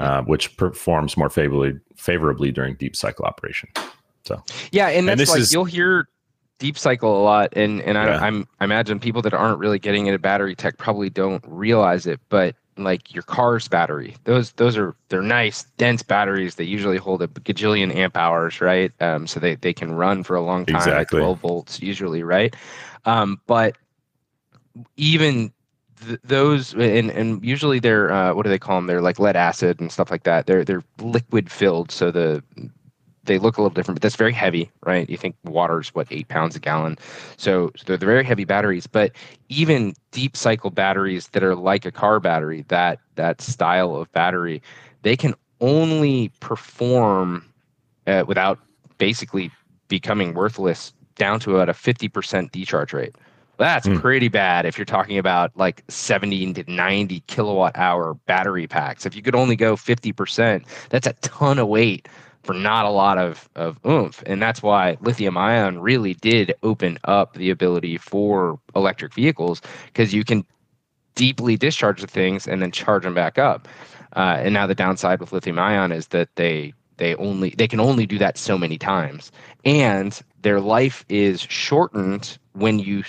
[0.00, 3.68] uh, which performs more favorably favorably during deep cycle operation.
[4.24, 6.08] So yeah, and that's and like is, you'll hear
[6.58, 10.06] deep cycle a lot, and and I, I'm I imagine people that aren't really getting
[10.06, 14.16] into battery tech probably don't realize it, but like your car's battery.
[14.24, 18.92] Those those are they're nice, dense batteries that usually hold a gajillion amp hours, right?
[19.00, 21.18] Um, so they, they can run for a long time exactly.
[21.18, 22.54] at 12 volts usually, right?
[23.04, 23.76] Um, but
[24.96, 25.52] even
[26.06, 28.86] th- those and and usually they're uh, what do they call them?
[28.86, 30.46] They're like lead acid and stuff like that.
[30.46, 32.42] They're they're liquid filled, so the
[33.24, 35.08] they look a little different, but that's very heavy, right?
[35.08, 36.96] You think water's what eight pounds a gallon,
[37.36, 38.86] so, so they're, they're very heavy batteries.
[38.86, 39.12] But
[39.48, 44.62] even deep cycle batteries that are like a car battery, that that style of battery,
[45.02, 47.44] they can only perform
[48.06, 48.58] uh, without
[48.98, 49.50] basically
[49.88, 53.14] becoming worthless down to about a 50% decharge rate.
[53.58, 54.00] That's mm.
[54.00, 59.04] pretty bad if you're talking about like 70 to 90 kilowatt hour battery packs.
[59.04, 62.08] If you could only go 50%, that's a ton of weight
[62.42, 64.22] for not a lot of, of oomph.
[64.26, 70.14] And that's why lithium ion really did open up the ability for electric vehicles because
[70.14, 70.44] you can
[71.14, 73.68] deeply discharge the things and then charge them back up.
[74.16, 77.80] Uh, and now the downside with lithium ion is that they they only they can
[77.80, 79.32] only do that so many times
[79.64, 83.02] and their life is shortened when you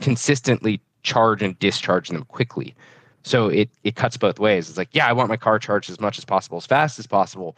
[0.00, 2.74] consistently charge and discharge them quickly
[3.22, 6.00] so it it cuts both ways it's like yeah i want my car charged as
[6.00, 7.56] much as possible as fast as possible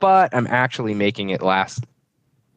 [0.00, 1.84] but I'm actually making it last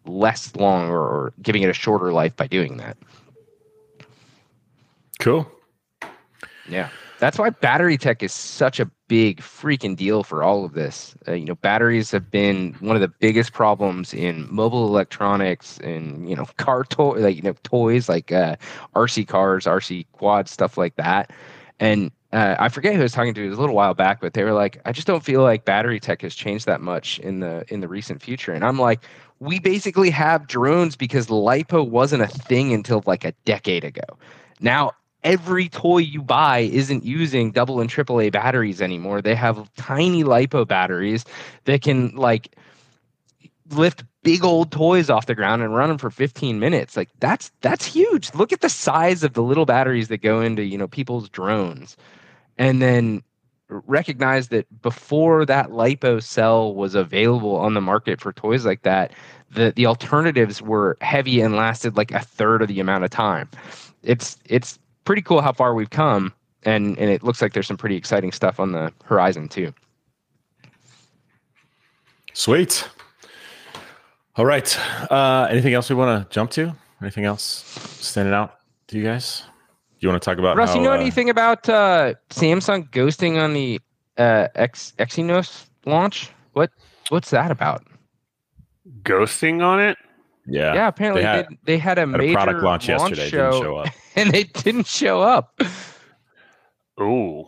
[0.05, 2.97] less long or, or giving it a shorter life by doing that.
[5.19, 5.49] Cool.
[6.67, 6.89] Yeah.
[7.19, 11.15] That's why battery tech is such a big freaking deal for all of this.
[11.25, 16.29] Uh, you know, batteries have been one of the biggest problems in mobile electronics and
[16.29, 18.57] you know car toy like you know toys like uh,
[18.95, 21.31] RC cars, RC quads, stuff like that.
[21.79, 24.43] And uh, I forget who I was talking to a little while back, but they
[24.43, 27.63] were like, I just don't feel like battery tech has changed that much in the
[27.67, 28.51] in the recent future.
[28.51, 29.01] And I'm like,
[29.39, 34.01] we basically have drones because lipo wasn't a thing until like a decade ago.
[34.59, 34.93] Now
[35.23, 39.21] every toy you buy isn't using double and triple A batteries anymore.
[39.21, 41.25] They have tiny lipo batteries
[41.65, 42.55] that can like
[43.69, 46.97] lift big old toys off the ground and run them for 15 minutes.
[46.97, 48.33] Like that's that's huge.
[48.33, 51.95] Look at the size of the little batteries that go into, you know, people's drones
[52.57, 53.23] and then
[53.69, 59.11] recognize that before that lipo cell was available on the market for toys like that
[59.51, 63.49] the the alternatives were heavy and lasted like a third of the amount of time
[64.03, 66.31] it's it's pretty cool how far we've come
[66.63, 69.73] and and it looks like there's some pretty exciting stuff on the horizon too
[72.33, 72.87] sweet
[74.35, 74.79] All right.
[75.11, 76.75] Uh, anything else we want to jump to?
[77.01, 77.43] Anything else
[77.99, 78.55] standing out
[78.87, 79.43] to you guys?
[80.03, 82.89] Do you want to talk about Russ, how, you know uh, anything about uh, Samsung
[82.89, 83.79] ghosting on the
[84.17, 86.29] uh, X Exynos launch?
[86.51, 86.71] What
[87.07, 87.87] what's that about?
[89.03, 89.97] Ghosting on it.
[90.45, 90.73] Yeah.
[90.73, 93.29] Yeah, apparently they they had- they, had a Had major a product launch yesterday.
[93.29, 93.87] show, Didn't show up.
[94.17, 95.61] and they didn't show up.
[96.99, 97.45] Ooh.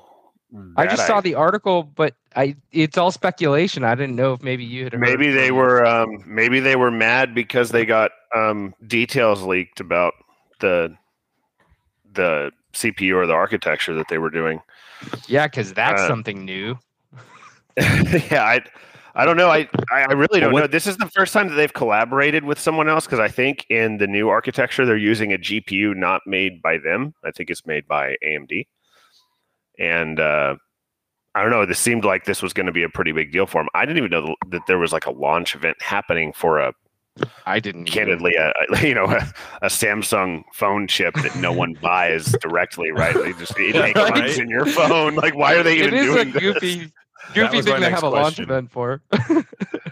[0.78, 3.84] I that just saw the article, but I it's all speculation.
[3.84, 6.78] I didn't know if maybe you had heard Maybe they from- were um, maybe they
[6.78, 10.14] were mad because they got um, details leaked about
[10.62, 10.96] the
[12.16, 14.62] the CPU or the architecture that they were doing.
[15.28, 16.78] Yeah, because that's uh, something new.
[17.78, 18.62] yeah, I
[19.16, 19.50] I don't know.
[19.50, 20.68] I I I really don't what- know.
[20.68, 23.98] This is the first time that they've collaborated with someone else because I think in
[23.98, 27.14] the new architecture they're using a GPU not made by them.
[27.24, 28.68] I think it's made by AMD.
[29.78, 30.56] And uh,
[31.34, 31.66] I don't know.
[31.66, 33.68] This seemed like this was going to be a pretty big deal for them.
[33.74, 36.74] I didn't even know that there was like a launch event happening for a
[37.46, 37.86] I didn't.
[37.86, 42.92] candidly a, a- you know a, a Samsung phone chip that no one buys directly,
[42.92, 43.14] right?
[43.16, 43.96] They just it Right.
[43.96, 45.16] runs in your phone.
[45.16, 46.42] Like, why are they It even is a doing this?
[46.42, 49.02] goofy, That goofy was thing to next have a launch event for.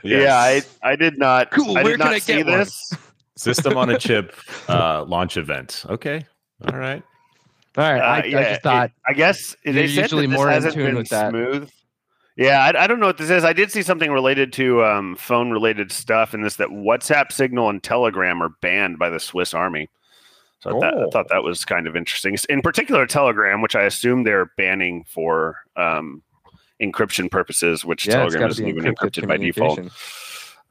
[0.05, 1.49] Yeah, I I did not.
[1.51, 2.57] Cool, I where did can not I see get one?
[2.59, 2.93] this.
[3.37, 4.35] System on a chip
[4.67, 5.85] uh, launch event.
[5.89, 6.25] Okay.
[6.67, 7.01] All right.
[7.77, 10.51] All right, Uh, I, yeah, I just thought it- I guess they they're usually more
[10.51, 11.33] in tune been with that.
[12.35, 13.43] Yeah, I, I don't know what this is.
[13.43, 17.69] I did see something related to um, phone related stuff, and this that WhatsApp, Signal,
[17.69, 19.89] and Telegram are banned by the Swiss Army.
[20.59, 21.09] So I, thought, I Oh.
[21.11, 22.35] thought that was kind of interesting.
[22.49, 26.23] In particular, Telegram, which I assume they're banning for um,
[26.81, 29.79] encryption purposes, which yeah, Telegram isn't even encrypted encrypted by default.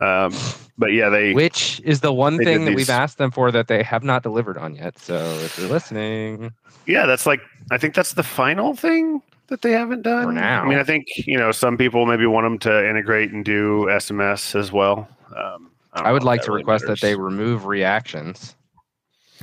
[0.01, 0.35] Um,
[0.77, 3.68] but yeah, they Which is the one thing that these- we've asked them for that
[3.68, 4.98] they have not delivered on yet.
[4.98, 6.53] So if you're listening,
[6.87, 9.22] yeah, that's like I think that's the final thing
[9.53, 10.35] that they haven't done.
[10.35, 10.65] now.
[10.65, 13.87] I mean, I think you know some people maybe want them to integrate and do
[13.91, 15.09] SMS as well.
[15.37, 18.57] Um, don't I would like to really request that they remove reactions.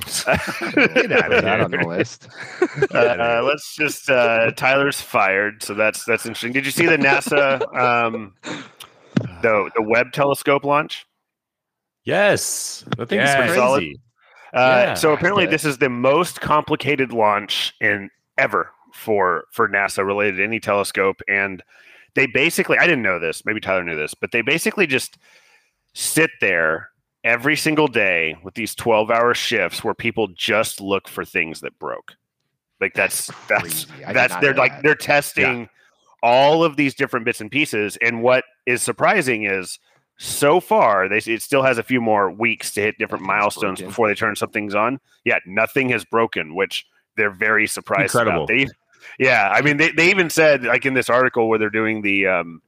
[0.00, 0.14] Get
[0.74, 2.28] Put outta that on the list.
[2.94, 6.52] uh, let's just uh, Tyler's fired, so that's that's interesting.
[6.52, 8.34] Did you see the NASA um,
[9.42, 11.06] the the Webb telescope launch?
[12.04, 12.84] Yes.
[12.96, 13.28] The thing Yeah.
[13.30, 13.78] is Pretty solid.
[13.80, 14.00] crazy.
[14.54, 14.94] Uh, Yeah.
[14.94, 20.44] so apparently, this is the most complicated launch in ever for for NASA related to
[20.44, 21.62] any telescope, and
[22.14, 23.44] they basically I didn't know this.
[23.44, 25.18] Maybe Tyler knew this, but they basically just
[25.94, 26.90] sit there
[27.24, 31.78] every single day with these twelve hour shifts where people just look for things that
[31.78, 32.14] broke.
[32.80, 34.04] Like that's that's crazy.
[34.04, 34.82] I did that's they're like that.
[34.82, 35.68] they're testing
[36.22, 39.78] all of these different bits and pieces and what is surprising is
[40.18, 43.78] so far they it still has a few more weeks to hit different Nothing's milestones
[43.78, 43.90] broken.
[43.90, 46.84] before they turn some things on yeah nothing has broken which
[47.16, 48.44] they're very surprised Incredible.
[48.44, 48.66] about they
[49.18, 52.26] yeah i mean they, they even said like in this article where they're doing the
[52.26, 52.62] um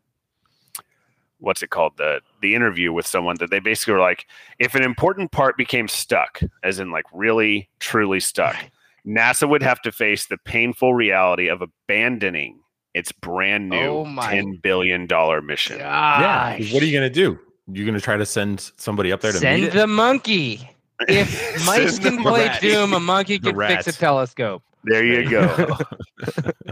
[1.39, 4.27] what's it called the the interview with someone that they basically were like
[4.59, 8.57] if an important part became stuck as in like really truly stuck
[9.07, 12.61] NASA would have to face the painful reality of abandoning
[12.95, 15.09] its brand new Oh $10 billion
[15.45, 15.79] mission.
[15.79, 16.59] Yeah.
[16.73, 17.39] What are you going to do?
[17.73, 19.75] You're going to try to send somebody up there to Send meet it?
[19.75, 20.69] the monkey.
[21.09, 22.61] If mice can play rat.
[22.61, 24.63] Doom, a monkey The can fix a telescope.
[24.85, 25.79] There you go.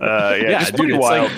[0.01, 1.31] Uh, yeah, Yeah, just dude, pretty it's like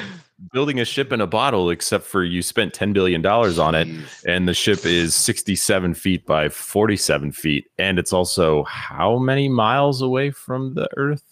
[0.52, 3.88] building a ship in a bottle, except for you spent $10 billion on it.
[4.26, 7.66] And the ship is 67 feet by 47 feet.
[7.78, 11.24] And it's also how many miles away from the Earth?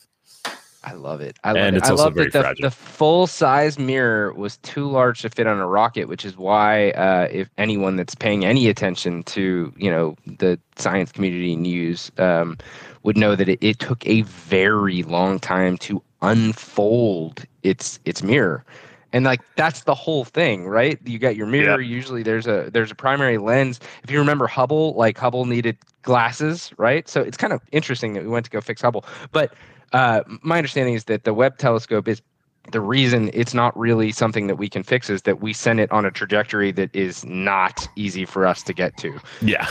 [0.83, 1.39] I love it.
[1.45, 1.81] I love And it.
[1.81, 2.63] it's I also love very that the, fragile.
[2.63, 6.91] the full size mirror was too large to fit on a rocket, which is why
[6.93, 12.57] uh, if anyone that's paying any attention to you know the science community news um,
[13.03, 18.65] would know that it, it took a very long time to unfold its its mirror.
[19.13, 20.99] And like that's the whole thing, right?
[21.05, 21.81] You got your mirror.
[21.81, 23.81] Usually there's a there's a primary lens.
[24.05, 27.09] If you remember Hubble, like Hubble needed glasses, right?
[27.09, 29.05] So it's kind of interesting that we went to go fix Hubble.
[29.33, 29.55] But
[29.93, 32.23] uh, my understanding is that the Webb telescope is
[32.71, 35.91] the reason it's not really something that we can fix is that we send it
[35.91, 39.19] on a trajectory that is not easy for us to get to.
[39.43, 39.69] Yeah.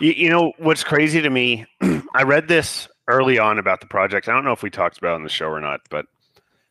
[0.00, 1.66] You, you know what's crazy to me?
[2.14, 4.28] I read this early on about the project.
[4.28, 6.06] I don't know if we talked about it on the show or not, but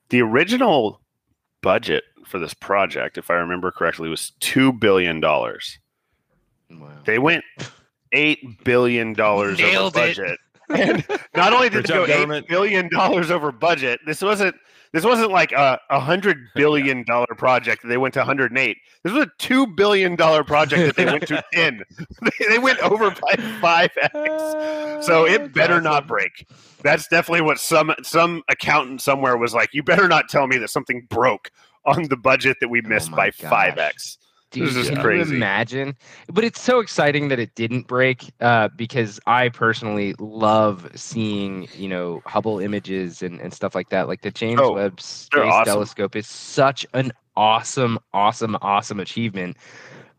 [0.09, 0.99] the original
[1.61, 5.79] budget for this project, if I remember correctly, was two billion dollars.
[7.05, 7.43] They went
[8.13, 9.99] eight billion dollars over Nailed it.
[10.17, 10.39] budget.
[10.69, 12.47] And not only Good did they go job, eight government.
[12.47, 14.55] billion dollars over budget, this wasn't
[14.93, 18.77] this wasn't like a hundred billion dollar project they went to 108.
[19.03, 21.83] This was a two billion dollar project that they went to 10.
[22.49, 25.05] they, went over by five x.
[25.05, 26.47] So it better not break.
[26.83, 29.69] That's definitely what some some accountant somewhere was like.
[29.73, 31.51] You better not tell me that something broke
[31.85, 34.17] on the budget that we Oh missed my by five x.
[34.53, 35.31] Dude, This is can crazy.
[35.31, 35.95] you imagine?
[36.31, 41.89] But it's so exciting that it didn't break uh, because I personally love seeing, you
[41.89, 44.07] know, Hubble images and, and stuff like that.
[44.07, 45.65] Like the James Oh, Webb Space awesome.
[45.73, 49.57] Telescope is such an awesome, awesome, awesome achievement.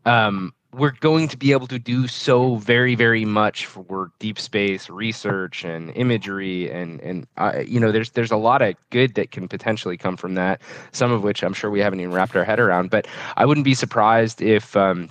[0.05, 4.89] Um, we're going to be able to do so very, very much for deep space
[4.89, 9.31] research and imagery, and and uh, you know, there's there's a lot of good that
[9.31, 10.61] can potentially come from that.
[10.91, 13.07] Some of which I'm sure we haven't even wrapped our head around, but
[13.37, 15.09] I wouldn't be surprised if um,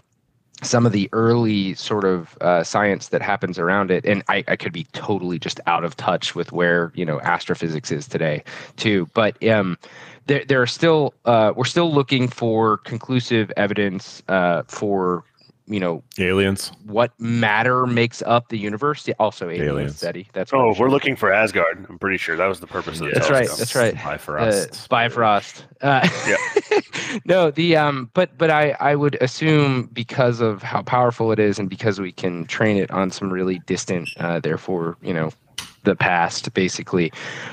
[0.63, 4.57] some of the early sort of uh, science that happens around it, and I, I
[4.57, 8.45] could be totally just out of touch with where you know astrophysics is today,
[8.77, 9.09] too.
[9.15, 9.79] But um,
[10.27, 15.25] there, there are still uh, we're still looking for conclusive evidence uh, for
[15.67, 16.71] you know Aliens.
[16.85, 19.09] what matter makes up the universe.
[19.19, 19.97] Also, aliens, Aliens.
[19.97, 20.29] Steady.
[20.33, 20.91] That's what Oh, I'm we're sure.
[20.91, 21.87] looking for Asgard.
[21.89, 23.59] I'm pretty sure that was the purpose of the That's right, telescope.
[23.59, 23.95] that's right.
[23.95, 24.85] Bifrost.
[24.85, 25.65] Uh, Bifrost.
[25.81, 26.09] Uh,
[27.25, 31.59] no, the um, but but I I would assume because of how powerful it is
[31.59, 35.31] and because we can train it on some really distant, uh, therefore you know,
[35.85, 37.13] the past basically,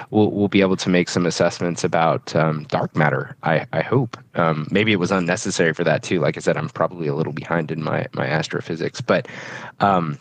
[0.10, 3.36] we'll we'll be able to make some assessments about um, dark matter.
[3.44, 4.18] I I hope.
[4.36, 6.20] Um, maybe it was unnecessary for that too.
[6.20, 9.28] Like I said, I'm probably a little behind in my my astrophysics, but
[9.80, 10.18] um,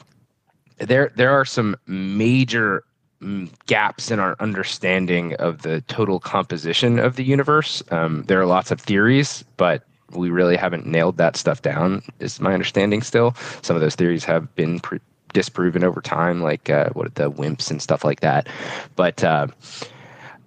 [0.79, 2.85] there there are some major
[3.23, 7.83] mm, gaps in our understanding of the total composition of the universe.
[7.91, 12.03] Um, there are lots of theories, but we really haven't nailed that stuff down.
[12.19, 13.35] Is my understanding still?
[13.63, 14.97] Some of those theories have been pr-
[15.33, 18.49] disproven over time, like uh, what the WIMPs and stuff like that.
[18.97, 19.49] But uh,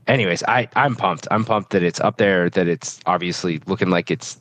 [0.08, 1.28] anyways, I I'm pumped.
[1.32, 2.50] I'm pumped that it's up there.
[2.50, 4.38] That it's obviously looking like it's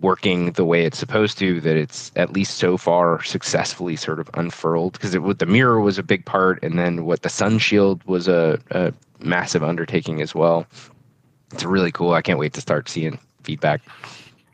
[0.00, 4.30] working the way it's supposed to that it's at least so far successfully sort of
[4.34, 8.28] unfurled because the mirror was a big part and then what the sun shield was
[8.28, 10.64] a, a massive undertaking as well
[11.52, 13.80] it's really cool i can't wait to start seeing feedback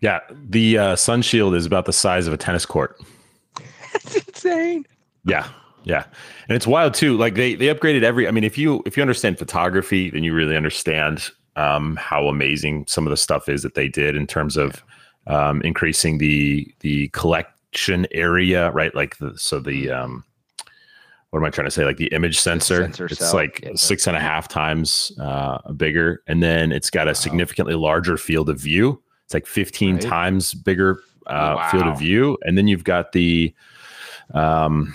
[0.01, 3.01] Yeah, the uh, sun shield is about the size of a tennis court.
[3.93, 4.85] that's insane
[5.25, 5.49] Yeah,
[5.85, 6.05] yeah,
[6.49, 7.17] and it's wild too.
[7.17, 8.29] Like they they upgraded every.
[8.29, 12.87] I mean, if you if you understand photography, then you really understand um, how amazing
[12.89, 14.83] some of the stuff is that they did in terms of
[15.27, 18.95] um, increasing the the collection area, right?
[18.95, 20.25] Like the so the um,
[21.31, 21.85] what am I trying to say?
[21.85, 23.73] Like the image sensor, sensor it's cell, like yeah.
[23.75, 28.49] six and a half times uh, bigger, and then it's got a significantly larger field
[28.49, 29.03] of view.
[29.25, 30.05] It's like fifteen Right.
[30.05, 33.55] times bigger uh, field of view, and then you've got the
[34.33, 34.95] um,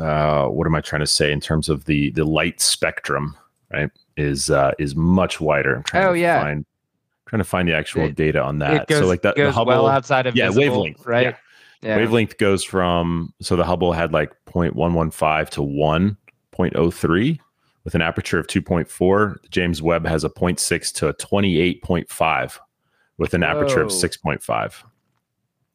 [0.00, 3.36] uh, what am I trying to say in terms of the the light spectrum?
[3.72, 5.76] Right, is uh, is much wider.
[5.76, 6.42] I'm trying Oh, to yeah.
[6.42, 6.64] find
[7.26, 8.86] trying to find the actual It- data on that.
[8.88, 11.26] goes, so like the, the Hubble well outside of yeah, visible, wavelength, right
[11.82, 11.88] yeah.
[11.90, 11.96] yeah.
[11.98, 17.38] wavelength goes from so the Hubble had like 0.115 to 1.03
[17.84, 19.42] with an aperture of 2.4.
[19.42, 22.58] The James Webb has a 0.6 to a 28.5
[23.18, 24.82] with an aperture of 6.5.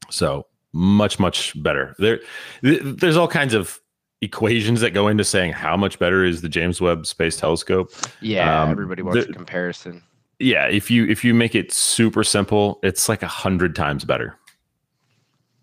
[0.10, 1.96] So much much better.
[2.00, 2.20] There
[2.64, 3.80] th- there's all kinds of
[4.24, 7.92] equations that go into saying how much better is the James Webb Space Telescope.
[8.22, 10.02] yeah um, everybody wants the- a comparison
[10.40, 14.36] Yeah, if you if you make it super simple, it's like a hundred times better.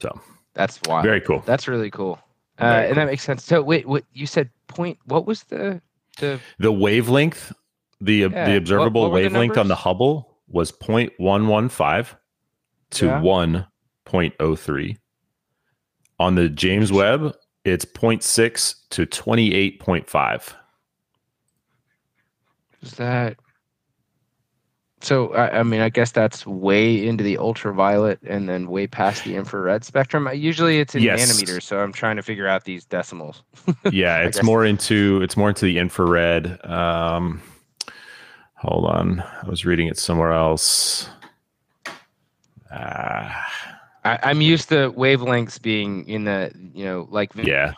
[0.03, 0.19] So
[0.55, 1.41] that's wild very cool.
[1.47, 2.19] that's really cool
[2.59, 5.81] uh, Very and that makes sense so wait what you said point what was the
[6.19, 7.53] the The wavelength,
[8.01, 9.77] the Yeah, the observable what the wavelength on the?
[9.77, 12.17] Hubble was 0.115
[12.91, 13.21] to Yeah.
[13.23, 14.97] 1.03.
[16.19, 20.55] On the James Webb, it's 0.6 to 28.5.
[22.83, 23.37] Is that
[25.03, 25.35] so?
[25.35, 29.37] I, I mean, I guess that's way into the ultraviolet and then way past the
[29.37, 30.27] infrared spectrum.
[30.27, 31.21] Uh, Usually, it's in Yes.
[31.21, 33.43] nanometers, so I'm trying to figure out these decimals.
[33.93, 36.65] Yeah, it's more into it's more into the infrared.
[36.65, 37.43] Um,
[38.55, 41.09] hold on, I was reading it somewhere else.
[42.73, 43.70] Ah,
[44.05, 47.73] I, I'm used to wavelengths being in the you know like yeah.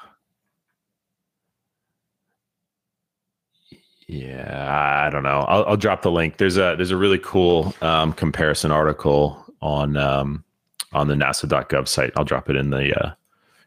[4.09, 5.41] Yeah, I don't know.
[5.49, 6.37] I'll, I'll drop the link.
[6.37, 10.45] There's a there's a really cool um, comparison article on um,
[10.93, 12.13] on the NASA.gov site.
[12.17, 13.15] I'll drop it in the uh,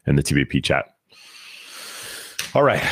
[0.06, 0.94] in the TBP chat.
[2.54, 2.82] All right,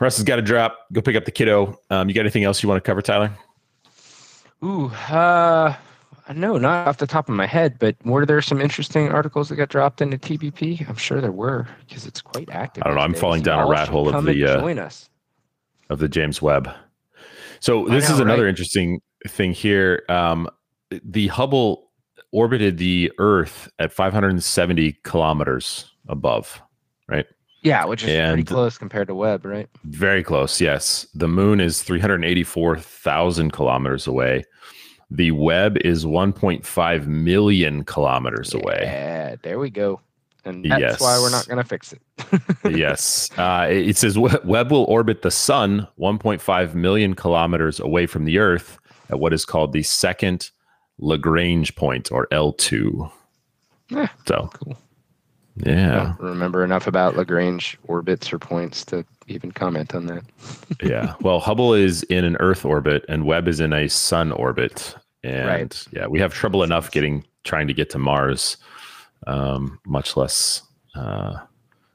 [0.00, 0.86] Russ has got to drop.
[0.92, 1.78] Go pick up the kiddo.
[1.90, 3.30] Um, you got anything else you want to cover, Tyler?
[4.64, 5.76] Ooh, uh,
[6.34, 9.56] no, not off the top of my head, but were there some interesting articles that
[9.56, 10.88] got dropped into TBP?
[10.88, 12.82] I'm sure there were because it's quite active.
[12.84, 13.20] I don't know, I'm days.
[13.20, 15.08] falling down a Y'all rat hole of the, and uh, join us.
[15.90, 16.70] of the James Webb.
[17.60, 18.48] So this is another right?
[18.50, 20.02] interesting thing here.
[20.08, 20.48] Um,
[20.90, 21.90] the Hubble
[22.32, 26.60] orbited the Earth at 570 kilometers above,
[27.08, 27.26] right?
[27.62, 29.68] Yeah, which is pretty close compared to Webb, right?
[29.84, 30.60] Very close.
[30.60, 34.44] Yes, the Moon is 384,000 kilometers away.
[35.10, 38.80] The Webb is 1.5 million kilometers away.
[38.82, 40.00] Yeah, there we go.
[40.44, 41.00] And that's Yes.
[41.00, 42.00] why we're not going to fix it.
[42.76, 43.30] yes.
[43.38, 48.38] Uh, it says We- Webb will orbit the sun 1.5 million kilometers away from the
[48.38, 48.78] Earth
[49.10, 50.50] at what is called the second
[50.98, 53.10] Lagrange point, or L2.
[53.90, 54.76] Yeah, So, cool.
[55.64, 56.14] I yeah.
[56.18, 60.22] don't remember enough about Lagrange orbits or points to even comment on that.
[60.82, 61.14] yeah.
[61.20, 64.94] Well, Hubble is in an Earth orbit and Webb is in a sun orbit.
[65.24, 65.86] And Right.
[65.92, 68.56] yeah, we have trouble enough getting trying to get to Mars,
[69.26, 70.62] um, much less
[70.94, 71.36] uh,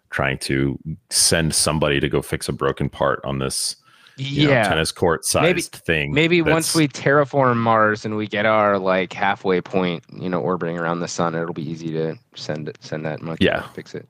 [0.09, 0.77] trying to
[1.09, 3.75] send somebody to go fix a broken part on this
[4.17, 6.13] you know, tennis court sized Maybe- thing.
[6.13, 10.77] Maybe once we terraform Mars and we get our like halfway point, you know, orbiting
[10.77, 13.61] around the sun, it'll be easy to send it, send that monkey Yeah.
[13.61, 14.07] to fix it.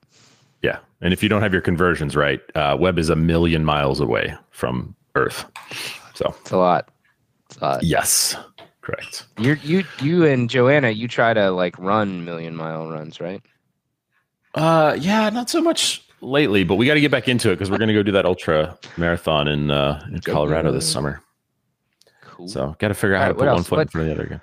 [0.62, 0.80] Yeah.
[1.02, 4.36] And if you don't have your conversions right, uh, Webb is a million miles away
[4.52, 5.46] from Earth.
[6.14, 6.90] So, It's a lot.
[7.50, 7.84] It's a lot.
[7.84, 8.36] yes,
[8.82, 9.26] correct.
[9.40, 13.42] You you you and Joanna, you try to like run million mile runs, right?
[14.54, 17.72] Uh, yeah, not so much lately, but we got to get back into it because
[17.72, 21.22] we're going to go do that ultra marathon in uh, in Colorado this summer.
[22.22, 22.48] Cool.
[22.48, 23.68] So, got to figure out how to put one else?
[23.68, 24.42] foot in front of the other again.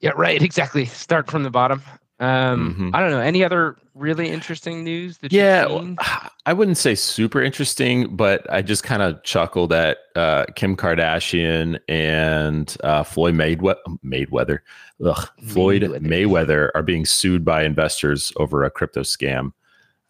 [0.00, 0.40] yeah, right.
[0.48, 0.84] Exactly.
[0.86, 1.82] Start from the bottom.
[2.20, 2.90] Um, Mhm.
[2.94, 3.20] I don't know.
[3.20, 5.96] Any other really interesting news that Yeah, you've well, seen?
[6.46, 11.78] I wouldn't say super interesting, but I just kind of chuckled at uh, Kim Kardashian
[11.88, 14.60] and uh, Floyd Maywe- Mayweather.
[15.04, 16.00] Ugh, Floyd Mayweather.
[16.00, 19.52] Mayweather are being sued by investors over a crypto scam.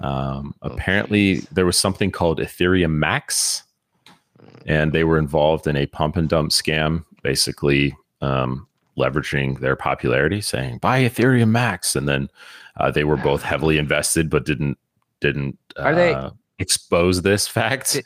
[0.00, 1.48] Um, Oh, apparently, geez.
[1.50, 3.64] there was something called Ethereum Max,
[4.64, 8.67] and they were involved in a pump and dump scam, basically um,
[8.98, 12.28] leveraging their popularity, saying "buy Ethereum Max," and then
[12.76, 14.78] uh, they were both heavily invested, but didn't
[15.20, 18.00] didn't uh, they- expose this fact.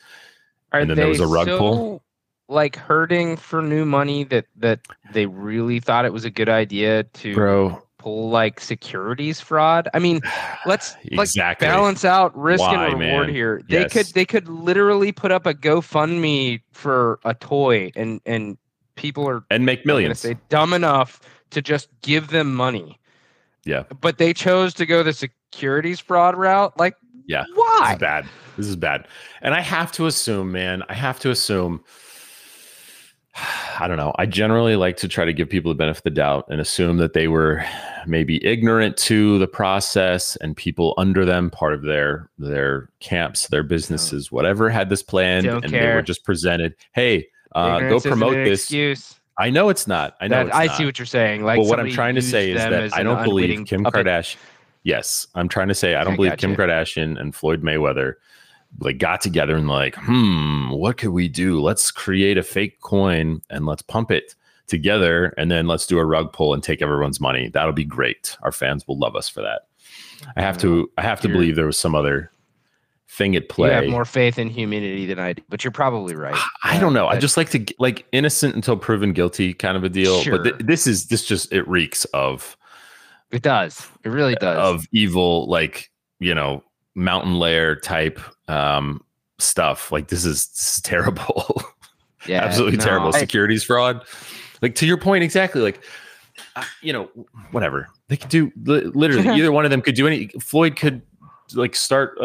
[0.73, 2.03] Are and then there was a rug so, pull?
[2.49, 4.81] Like hurting for new money that that
[5.13, 9.89] they really thought it was a good idea to Bro, pull like securities fraud.
[9.95, 10.21] I mean,
[10.67, 13.35] let's like balance out risk Why, and reward man?
[13.35, 13.63] here.
[13.69, 18.59] They could they could literally put up a GoFundMe for a toy and and
[19.03, 20.21] people are and make millions.
[20.21, 22.99] say dumb enough to just give them money.
[23.65, 23.83] Yeah.
[24.01, 26.79] But they chose to go the securities fraud route.
[26.79, 26.95] Like
[27.27, 27.45] Yeah.
[27.49, 27.93] This why?
[27.93, 28.29] is bad.
[28.57, 29.07] This is bad.
[29.43, 31.85] And I have to assume, man, I have to assume.
[33.81, 34.13] I don't know.
[34.19, 36.99] I generally like to try to give people the benefit of the doubt and assume
[36.99, 37.65] that they were
[38.07, 43.63] maybe ignorant to the process and people under them, part of their their camps, their
[43.63, 46.77] businesses, whatever, had this planned, Don't and they were just presented.
[46.93, 48.63] Hey, uh, go promote this.
[48.63, 49.15] Excuse.
[49.39, 50.17] I know it's not.
[50.21, 50.77] I know it's I not.
[50.77, 51.43] see what you're saying.
[51.43, 54.07] Like, but what I'm trying to say is that I don't believe Kim puppet.
[54.07, 54.37] Kardashian.
[54.85, 56.57] Yes, I'm trying to say I don't I believe Kim you.
[56.57, 58.15] Kardashian and Floyd Mayweather
[58.81, 61.61] like got together and like, hmm, what could we do?
[61.61, 64.35] Let's create a fake coin and let's pump it
[64.67, 67.49] together, and then let's do a rug pull and take everyone's money.
[67.49, 68.37] That'll be great.
[68.43, 69.63] Our fans will love us for that.
[70.37, 70.91] I have to.
[70.99, 72.31] I have to You're- believe there was some other
[73.15, 73.69] thing at play.
[73.69, 76.39] You have more faith in humanity than I do, but you're probably right.
[76.65, 77.09] I don't know.
[77.09, 80.17] I just like to like innocent until proven guilty kind of a deal.
[80.25, 80.67] But th- Sure.
[80.67, 82.57] this is this just it reeks of
[83.31, 83.87] it does.
[84.05, 84.57] It really does.
[84.59, 85.91] of evil, like
[86.21, 89.03] you know, mountain layer type um
[89.39, 89.93] stuff.
[89.93, 91.63] Like this is, this is terrible,
[92.27, 93.15] yeah, absolutely no, terrible.
[93.15, 94.05] I- Securities fraud.
[94.63, 95.61] Like to your point, exactly.
[95.61, 95.83] Like
[96.57, 97.11] uh, you know,
[97.51, 98.51] whatever they could do.
[98.65, 100.29] Li- literally, either one of them could do any.
[100.41, 101.03] Floyd could
[101.55, 102.17] like start.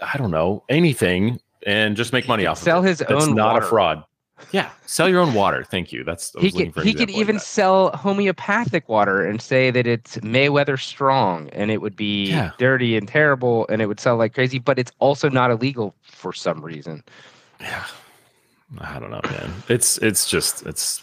[0.00, 2.58] I don't know anything and just make money off.
[2.58, 2.96] sell of it.
[2.98, 3.66] Sell his That's own not water.
[3.66, 4.04] a fraud.
[4.50, 5.62] Yeah, sell your own water.
[5.62, 6.02] Thank you.
[6.02, 7.42] That's I He was looking could for an he could example like even that.
[7.42, 12.50] sell homeopathic water and say that it's Mayweather strong and it would be Yeah.
[12.58, 16.32] dirty and terrible and it would sell like crazy, but it's also not illegal for
[16.32, 17.04] some reason.
[17.60, 17.84] Yeah.
[18.78, 19.52] I don't know, man.
[19.68, 21.02] It's it's just it's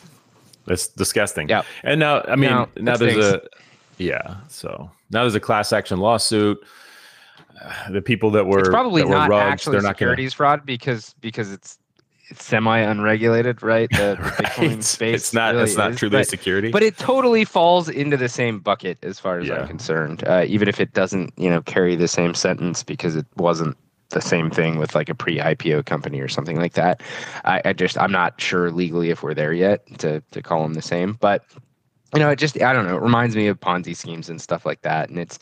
[0.68, 1.48] it's disgusting.
[1.48, 1.62] Yeah.
[1.84, 3.42] And now I mean No, now there's a
[4.00, 4.36] yeah.
[4.50, 6.58] So now there's a class action lawsuit.
[7.92, 10.34] The people that were it's probably that were not rugs, actually they're not gonna securities
[10.34, 11.80] fraud because because it's
[12.30, 13.90] it's semi unregulated, right?
[13.90, 14.84] The, Bitcoin Right.
[14.84, 15.16] space.
[15.16, 16.72] It's not really it's not is, truly but- security.
[16.72, 19.62] but it totally falls into the same bucket as far as Yeah.
[19.62, 20.24] I'm concerned.
[20.28, 23.76] Uh, even if it doesn't, you know, carry the same sentence because it wasn't
[24.10, 27.02] the same thing with like a pre-IPO company or something like that.
[27.46, 30.76] I, I just I'm not sure legally if we're there yet to to call them
[30.76, 31.44] the same, but
[32.14, 32.96] you know, it just I don't know.
[32.98, 35.40] It reminds me of Ponzi schemes and stuff like that, and it's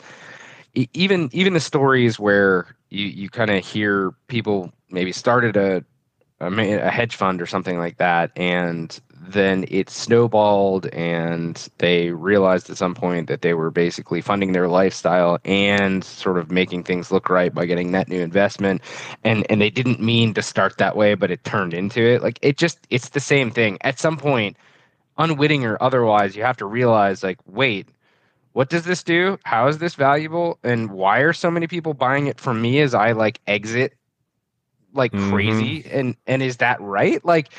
[0.92, 5.84] even even the stories where you you kind of hear people maybe started a
[6.40, 12.70] a, a hedge fund or something like that, and then it snowballed, and they realized
[12.70, 17.10] at some point that they were basically funding their lifestyle and sort of making things
[17.10, 18.80] look right by getting that new investment,
[19.24, 22.22] and and they didn't mean to start that way, but it turned into it.
[22.22, 23.78] Like it just it's the same thing.
[23.82, 24.56] At some point,
[25.18, 27.88] unwitting or otherwise, you have to realize like, wait,
[28.52, 29.38] what does this do?
[29.44, 30.58] How is this valuable?
[30.64, 33.94] And why are so many people buying it from me as I like exit
[34.94, 35.30] like Mhm.
[35.30, 35.84] crazy?
[35.90, 37.24] And and is that right?
[37.24, 37.50] Like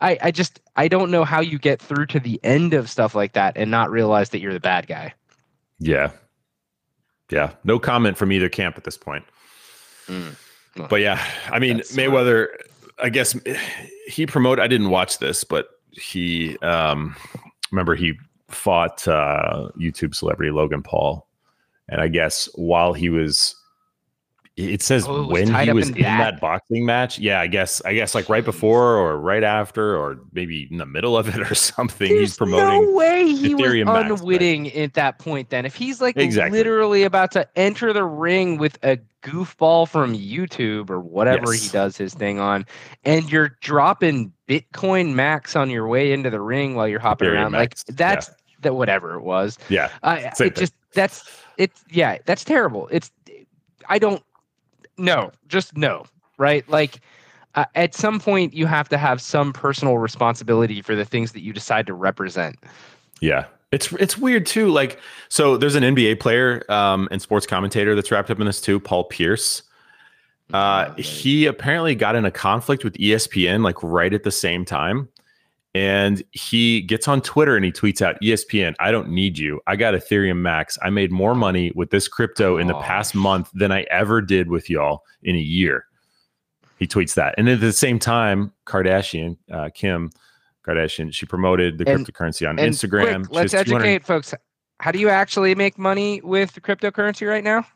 [0.00, 3.14] I, I just I don't know how you get through to the end of stuff
[3.14, 5.14] like that and not realize that you're the bad guy.
[5.78, 6.10] Yeah.
[7.30, 7.52] Yeah.
[7.64, 9.24] No comment from either camp at this point.
[10.06, 10.34] Mm.
[10.88, 11.80] But yeah, I mean.
[11.80, 12.48] Mayweather,
[13.02, 13.36] I guess
[14.06, 17.14] he promoted, I didn't watch this, but he, um,
[17.70, 18.14] remember he
[18.48, 21.26] fought uh, YouTube celebrity Logan Paul.
[21.88, 23.54] And I guess while he was,
[24.56, 26.32] it says Oh, it was when he was in in that?
[26.32, 27.18] that boxing match.
[27.18, 30.84] Yeah, I guess, I guess like right before or right after or maybe in the
[30.86, 32.08] middle of it or something.
[32.08, 32.66] he's promoting.
[32.90, 35.50] no way he Ethereum was unwitting at that point.
[35.50, 36.58] Then, if he's like Exactly.
[36.58, 41.96] literally about to enter the ring with a goofball from YouTube or whatever he does
[41.96, 42.66] his thing on,
[43.04, 47.34] and you're dropping Bitcoin Max on your way into the ring while you're hopping Ethereum
[47.34, 48.30] around, Max, like that's
[48.62, 49.58] that whatever it was.
[49.68, 49.90] Yeah.
[50.34, 52.88] Same it just that's it's yeah, that's terrible.
[52.90, 53.10] It's
[53.88, 54.22] I don't
[54.96, 56.06] no, just no,
[56.38, 56.68] right?
[56.68, 57.00] Like
[57.54, 61.42] uh, at some point you have to have some personal responsibility for the things that
[61.42, 62.56] you decide to represent.
[63.20, 63.44] Yeah.
[63.70, 64.70] It's it's weird too.
[64.70, 68.62] Like, so there's an NBA player um, and sports commentator that's wrapped up in this
[68.62, 69.62] too, Paul Pierce.
[70.52, 75.08] Uh, he apparently got in a conflict with ESPN like right at the same time.
[75.74, 79.60] And he gets on Twitter and he tweets out, "E ESPN, I don't need you.
[79.66, 80.78] I got Ethereum Max.
[80.82, 84.48] I made more money with this crypto in the past month than I ever did
[84.48, 85.84] with y'all in a year.
[86.78, 87.34] He tweets that.
[87.36, 90.10] And at the same time, Kardashian, uh, Kim
[90.66, 93.26] Kardashian, she promoted the And- cryptocurrency on And Instagram.
[93.26, 94.34] quick, let's She 200 educate folks.
[94.80, 97.66] How do you actually make money with cryptocurrency right now?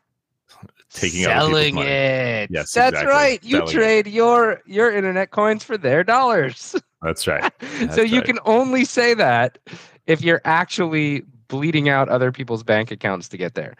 [0.93, 1.87] Taking other people's selling money.
[1.87, 2.51] it.
[2.51, 3.11] Yes, that's exactly.
[3.11, 3.43] right.
[3.43, 3.71] You Selling it.
[3.71, 6.75] trade your your internet coins for their dollars.
[7.01, 7.51] That's right.
[7.91, 8.25] so you right.
[8.25, 9.57] can only say that
[10.05, 13.75] if you're actually bleeding out other people's bank accounts to get there.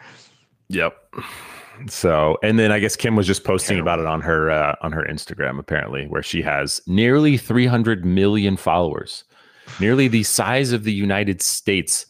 [0.68, 0.96] Yep.
[1.88, 3.88] So, and then I guess Kim was just posting Terrible.
[3.92, 8.56] about it on her uh, on her Instagram apparently, where she has nearly 300 million
[8.56, 9.24] followers,
[9.80, 12.06] nearly the size of the United States,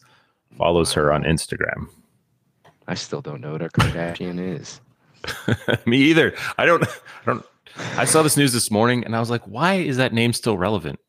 [0.57, 1.87] follows her on Instagram.
[2.87, 4.81] I still don't know what a Kardashian is.
[5.85, 6.33] Me either.
[6.57, 6.83] I don't.
[6.83, 7.45] I don't.
[7.97, 10.57] I saw this news this morning, and I was like, "Why is that name still
[10.57, 10.99] relevant?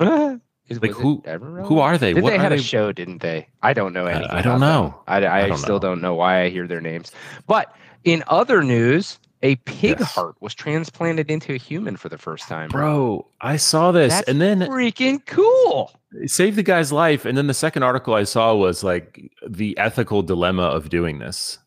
[0.00, 0.40] Is-
[0.80, 1.20] Like, who-
[1.64, 2.12] Who are they?
[2.12, 2.56] Did what they had they?
[2.56, 3.48] a show, didn't they?
[3.60, 4.30] I don't know I- anything.
[4.36, 5.00] I don't know.
[5.08, 5.78] I, I, I don't still know.
[5.80, 7.10] don't know why I hear their names.
[7.48, 10.14] But in other news, a pig Yes.
[10.14, 12.68] heart was transplanted into a human for the first time.
[12.68, 15.90] Bro, I saw this, That's and then freaking cool.
[16.12, 17.24] it saved the guy's life.
[17.24, 21.58] And then the second article I saw was like the ethical dilemma of doing this.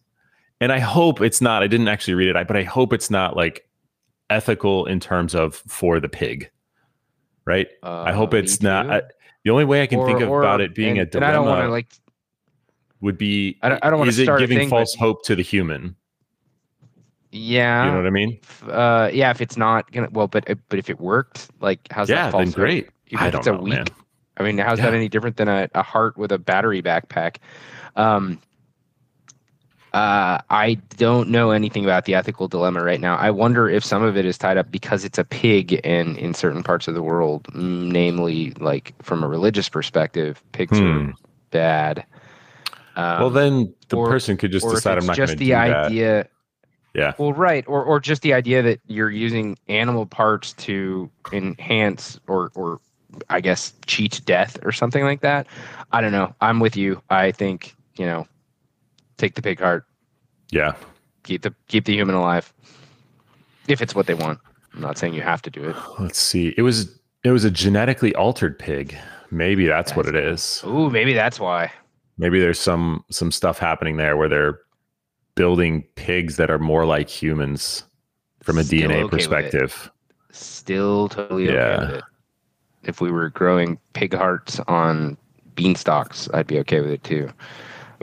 [0.64, 1.62] And I hope it's not.
[1.62, 3.68] I didn't actually read it, but I hope it's not like
[4.30, 6.50] ethical in terms of for the pig,
[7.44, 7.68] right?
[7.84, 8.90] I hope Uh, it's not.
[8.90, 9.02] I,
[9.44, 11.26] the only way I can think Or- of or- about it being and, a and
[11.26, 11.94] I don't want to dilemma like.
[13.02, 15.36] would be I don't- I don't is it start giving thing, but- false hope to
[15.36, 15.98] the human?
[17.34, 17.86] Yeah.
[17.86, 18.40] You know what I mean?
[18.70, 19.32] uh, yeah.
[19.32, 22.32] If it's not gonna, well, but uh, but if it worked, like, how's yeah, that
[22.32, 22.56] false then hope?
[22.56, 22.90] great.
[23.08, 23.86] Even I don't it's a know, weak man.
[24.38, 27.38] I mean, how's that any different than a, a heart with a battery backpack?
[27.98, 28.40] Um,
[29.94, 33.16] uh, I don't know anything about the ethical dilemma right now.
[33.16, 36.34] I wonder if some of it is tied up because it's a pig, and in
[36.34, 40.86] certain parts of the world, namely, like from a religious perspective, pigs Hmm.
[40.86, 41.14] are
[41.52, 42.06] bad.
[42.96, 45.46] Um, well, then the or- person could just decide I'm not going just to the
[45.46, 45.86] do that.
[45.88, 46.28] idea.
[46.96, 47.14] Yeah.
[47.18, 52.52] Well, right, or or just the idea that you're using animal parts to enhance or
[52.54, 52.80] or
[53.30, 55.48] I guess cheat death or something like that.
[55.92, 56.36] I don't know.
[56.42, 57.02] I'm with you.
[57.10, 58.28] I think you know,
[59.24, 59.86] take the pig heart,
[60.52, 60.74] Yeah.
[61.24, 62.54] keep the keep the human alive,
[63.70, 64.40] if it's what they want.
[64.74, 65.76] I'm not saying you have to do it.
[66.00, 66.54] Let's see.
[66.58, 68.98] It was it was a genetically altered pig.
[69.32, 70.62] Maybe that's, what it is.
[70.64, 71.72] Ooh, maybe that's why.
[72.20, 74.60] Maybe there's some some stuff happening there where they're
[75.36, 77.84] building pigs that are more like humans
[78.44, 79.90] from a Still DNA okay perspective.
[80.32, 81.80] Still totally okay Yeah.
[81.80, 82.04] with it.
[82.84, 85.18] If we were growing pig hearts on
[85.56, 87.30] beanstalks, I'd be okay with it too.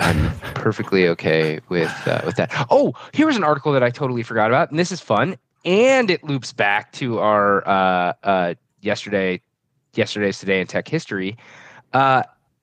[0.01, 2.51] I'm perfectly okay with uh, with that.
[2.71, 6.11] Oh, here was an article that I totally forgot about, and this is fun, and
[6.11, 9.41] it loops back to our uh, uh, yesterday,
[9.95, 11.37] yesterday's today in tech history.
[11.93, 12.23] Uh,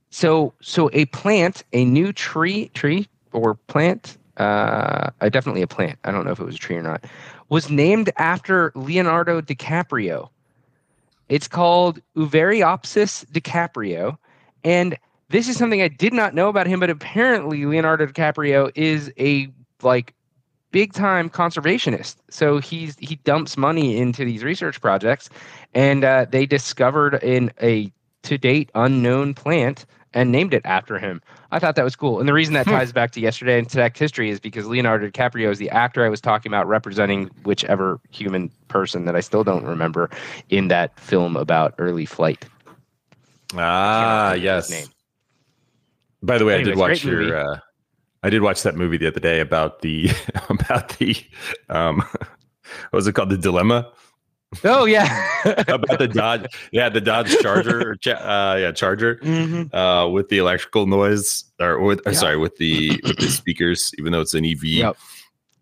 [0.09, 5.99] so, so a plant, a new tree, tree or plant, uh, uh, definitely a plant.
[6.03, 7.05] I don't know if it was a tree or not.
[7.49, 10.29] Was named after Leonardo DiCaprio.
[11.29, 14.17] It's called Uvariopsis DiCaprio,
[14.63, 14.97] and
[15.29, 19.49] this is something I did not know about him, but apparently Leonardo DiCaprio is a
[19.81, 20.13] like
[20.71, 22.17] big time conservationist.
[22.29, 25.29] So he's he dumps money into these research projects,
[25.73, 27.91] and uh, they discovered in a
[28.23, 31.21] to date unknown plant and named it after him.
[31.51, 32.19] I thought that was cool.
[32.19, 32.71] And the reason that Hmm.
[32.71, 36.09] ties back to yesterday and tech history is because Leonardo DiCaprio is the actor I
[36.09, 40.09] was talking about representing whichever human person that I still don't remember
[40.49, 42.45] in that film about early flight.
[43.55, 44.89] Ah, yes.
[46.23, 47.37] By the way, I did watch your.
[47.37, 47.59] Uh,
[48.23, 50.09] I did watch that movie the other day about the
[50.49, 51.15] about the
[51.69, 51.97] um,
[52.89, 53.29] what was it called?
[53.29, 53.91] The dilemma
[54.63, 55.27] Oh yeah.
[55.67, 56.45] about the Dodge.
[56.71, 57.97] Yeah, the Dodge Charger.
[58.07, 59.17] uh, yeah, Charger.
[59.17, 59.73] Mhm.
[59.73, 62.13] Uh, with the electrical noise, or with Yeah.
[62.13, 64.63] sorry, with the with the speakers, even though it's an EV.
[64.63, 64.97] Yep.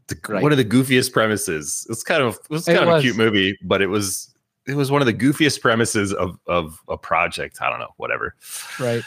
[0.07, 0.43] The- Right.
[0.43, 1.87] One of the goofiest premises.
[1.89, 3.01] It's kind of it was It kind of was.
[3.01, 4.31] a cute movie, but it was
[4.67, 7.57] it was one of the goofiest premises of of a project.
[7.63, 8.35] I don't know, whatever.
[8.79, 9.03] Right.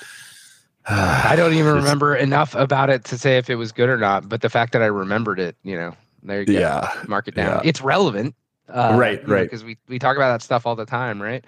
[0.90, 4.28] I don't even remember enough about it to say if it was good or not,
[4.28, 6.52] but the fact that I remembered it, you know, there you go.
[6.52, 7.60] Yeah, Mark it down.
[7.62, 7.68] yeah.
[7.68, 8.34] It's relevant.
[8.68, 9.42] Uh, Right, right.
[9.44, 11.44] Because we, we talk about that stuff all the time, right?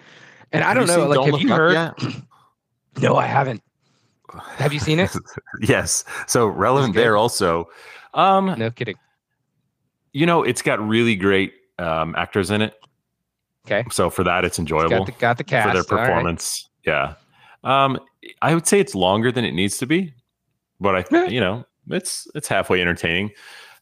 [0.53, 2.23] And I don't you know, like, Don't have you Up heard?
[3.01, 3.63] No, I haven't.
[4.57, 5.11] Have you seen it?
[5.61, 6.05] yes.
[6.27, 7.69] So relevant there also.
[8.15, 8.97] Um, No kidding.
[10.13, 12.75] you know, it's got really great um actors in it.
[13.67, 13.85] Okay.
[13.91, 15.69] So for that, it's enjoyable Got the, got the cast.
[15.69, 16.09] for their all right.
[16.09, 16.69] performance.
[16.85, 17.15] Yeah.
[17.65, 17.99] Um,
[18.43, 20.15] I would say it's longer than it needs to be,
[20.81, 23.31] but I, you know, it's it's halfway entertaining.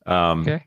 [0.07, 0.64] Um, Okay.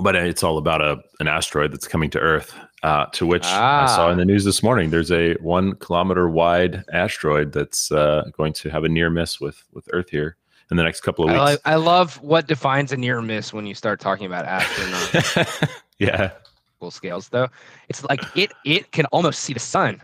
[0.00, 2.54] But it's all about a an asteroid that's coming to Earth.
[2.84, 4.10] Uh, to which I saw Ah.
[4.12, 4.90] in the news this morning.
[4.90, 9.64] There's a one kilometer wide asteroid that's uh, going to have a near miss with
[9.72, 10.36] with Earth here
[10.70, 11.40] in the next couple of I, weeks.
[11.40, 16.30] like, I love what defines a near miss when you start talking about astronomical yeah.
[16.78, 17.48] Full scales, though.
[17.88, 20.00] It's like it it can almost see the sun.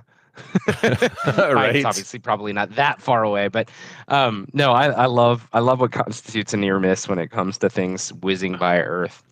[1.26, 1.76] Right.
[1.76, 3.70] It's obviously probably not that far away, but
[4.08, 7.58] um, no, I, I love I love what constitutes a near miss when it comes
[7.58, 9.22] to things whizzing by Earth.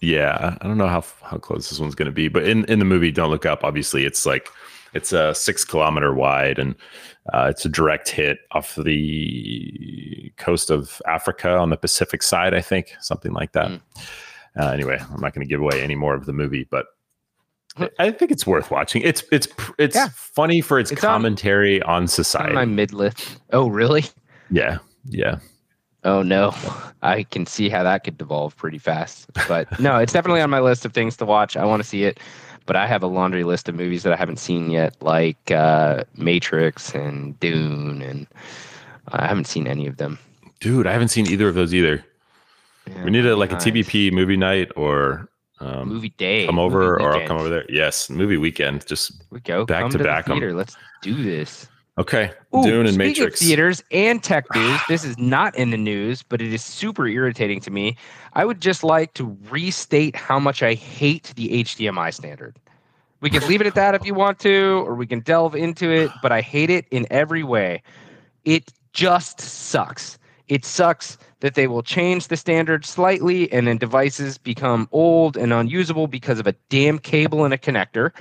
[0.00, 2.78] Yeah, I don't know how how close this one's going to be, but in in
[2.78, 3.64] the movie, don't look up.
[3.64, 4.48] Obviously, it's like
[4.94, 6.74] it's a six kilometer wide, and
[7.32, 12.60] uh, it's a direct hit off the coast of Africa on the Pacific side, I
[12.60, 13.70] think, something like that.
[13.70, 13.80] Mm.
[14.58, 16.86] Uh, anyway, I'm not going to give away any more of the movie, but
[17.98, 19.02] I- think it's worth watching.
[19.02, 19.48] It's it's
[19.78, 20.08] it's Yeah.
[20.14, 22.54] funny for its, It's on- commentary on On society.
[22.54, 23.38] my mid list.
[23.52, 24.04] Oh, really?
[24.50, 25.38] yeah, yeah.
[26.04, 26.54] Oh no,
[27.02, 29.28] I can see how that could devolve pretty fast.
[29.48, 31.56] But no, it's definitely on my list of things to watch.
[31.56, 32.20] I want to see it,
[32.64, 36.04] but I have a laundry list of movies that I haven't seen yet, like uh,
[36.16, 38.26] Matrix and Dune, and
[39.08, 40.18] I haven't seen any of them.
[40.60, 42.04] Dude, I haven't seen either of those either.
[42.88, 43.64] Yeah, We need a like a nice.
[43.64, 45.28] TBP movie night or
[45.60, 46.46] um, movie day.
[46.46, 47.64] come over movie or I'll come over there.
[47.68, 48.86] Yes, movie weekend.
[48.86, 49.64] Just we go.
[49.64, 50.38] back come to to, back the 'em.
[50.38, 50.54] theater.
[50.54, 51.68] Let's do this.
[51.98, 52.30] okay.
[52.54, 53.40] Ooh, Dune and Matrix.
[53.40, 54.80] Of theaters and tech news.
[54.88, 57.96] This is not in the news, but it is super irritating to me.
[58.34, 62.58] I would just like to restate how much I hate the HDMI standard.
[63.22, 65.90] We can leave it at that if you want to, or we can delve into
[65.90, 67.82] it, but I hate it in every way.
[68.44, 70.18] It just sucks.
[70.48, 75.52] It sucks that they will change the standard slightly and then devices become old and
[75.52, 78.12] unusable because of a damn cable and a connector.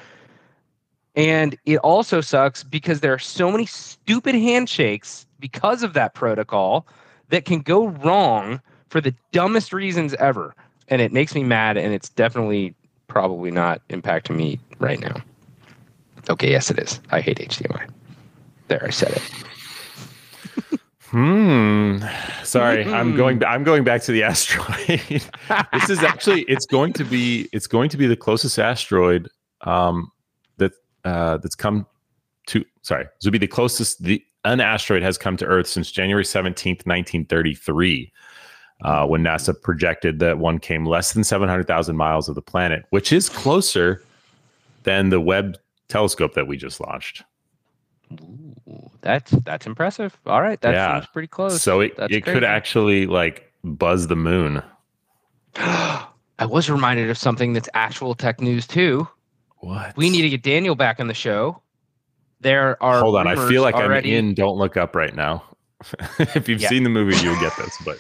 [1.16, 6.86] And it also sucks because there are so many stupid handshakes because of that protocol
[7.30, 10.54] that can go wrong for the dumbest reasons ever.
[10.90, 12.76] And it makes me mad, and it's definitely
[13.08, 15.16] probably not impacting me right now.
[16.30, 17.00] Okay, yes, it is.
[17.12, 17.90] I hate HDMI.
[18.68, 19.46] There, I said it.
[21.16, 22.00] Hmm.
[22.44, 23.42] Sorry, I'm going.
[23.46, 25.00] I'm going back to the asteroid.
[25.72, 26.42] this is actually.
[26.42, 27.48] It's going to be.
[27.54, 29.30] It's going to be the closest asteroid
[29.62, 30.12] um,
[30.58, 30.74] that
[31.06, 31.88] uh, that's come
[32.48, 32.66] to.
[32.82, 36.26] Sorry, this would be the closest the an asteroid has come to Earth since January
[36.26, 38.12] 17th, 1933.
[38.82, 43.14] Uh, when NASA projected that one came less than 700,000 miles of the planet, which
[43.14, 44.04] is closer
[44.84, 45.58] than the Webb
[45.88, 47.24] telescope that we just launched.
[48.12, 48.45] Ooh,
[49.02, 50.18] that's that's impressive.
[50.26, 51.00] All right, that Yeah.
[51.00, 51.62] seems pretty close.
[51.62, 54.62] So it, That's it could actually like buzz the moon.
[55.58, 59.08] I was reminded of something that's actual tech news too.
[59.60, 59.96] What?
[59.96, 61.62] We need to get Daniel back on the show.
[62.42, 63.28] There are Hold on.
[63.28, 64.16] I feel like already.
[64.18, 65.44] I'm in Don't Look Up right now.
[66.20, 66.70] if you've Yeah.
[66.70, 67.76] seen the movie, you'll get this.
[67.86, 67.98] But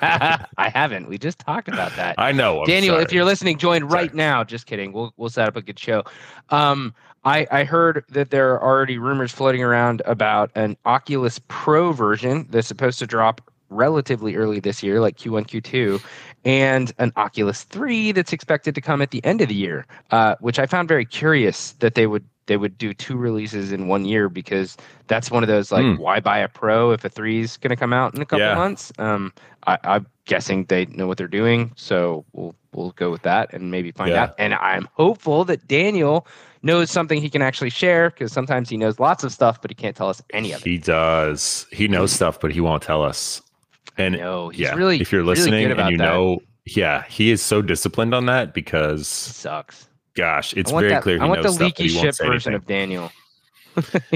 [0.56, 1.08] I haven't.
[1.08, 2.14] We just talked about that.
[2.16, 2.60] I know.
[2.60, 3.92] I'm Daniel, if you're listening, join Sorry.
[3.92, 4.44] right now.
[4.44, 4.92] Just kidding.
[4.92, 6.04] We'll we'll set up a good show.
[6.50, 6.94] Um,
[7.24, 12.46] I I heard that there are already rumors floating around about an Oculus Pro version
[12.50, 16.02] that's supposed to drop relatively early this year, like Q1, Q2,
[16.44, 20.36] and an Oculus 3 that's expected to come at the end of the year, uh,
[20.40, 24.04] which I found very curious that they would they would do two releases in one
[24.04, 25.94] year because that's one of those like Hmm.
[25.94, 28.50] why buy a pro if a three is going to come out in a couple
[28.50, 28.54] Yeah.
[28.54, 28.92] months.
[28.98, 29.32] Um,
[29.66, 33.70] I, I'm guessing they know what they're doing, so we'll we'll go with that and
[33.70, 34.24] maybe find Yeah.
[34.24, 34.34] out.
[34.38, 36.26] And I'm hopeful that Daniel
[36.64, 39.74] knows something he can actually share because sometimes he knows lots of stuff, but he
[39.74, 40.68] can't tell us any of it.
[40.68, 41.66] He does.
[41.70, 43.42] He knows stuff, but he won't tell us.
[43.96, 46.04] And No, he's yeah, really if you're listening about and you that.
[46.04, 49.88] know, yeah, he is so disciplined on that because, sucks.
[50.14, 51.18] gosh, it's very that, clear.
[51.18, 52.54] He I want the knows stuff, but leaky ship version anything.
[52.54, 53.12] of Daniel.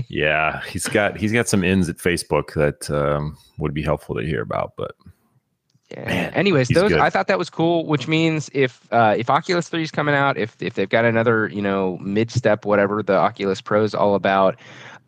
[0.09, 4.23] Yeah, he's got he's got some ins at Facebook that um, would be helpful to
[4.25, 4.73] hear about.
[4.77, 4.93] But
[5.91, 6.05] Yeah.
[6.05, 7.01] Man, Anyways, those good.
[7.01, 10.37] I thought that was cool, which means if uh, if Oculus 3 is coming out,
[10.37, 14.15] if if they've got another, you know, mid step, whatever the Oculus Pro is all
[14.15, 14.57] about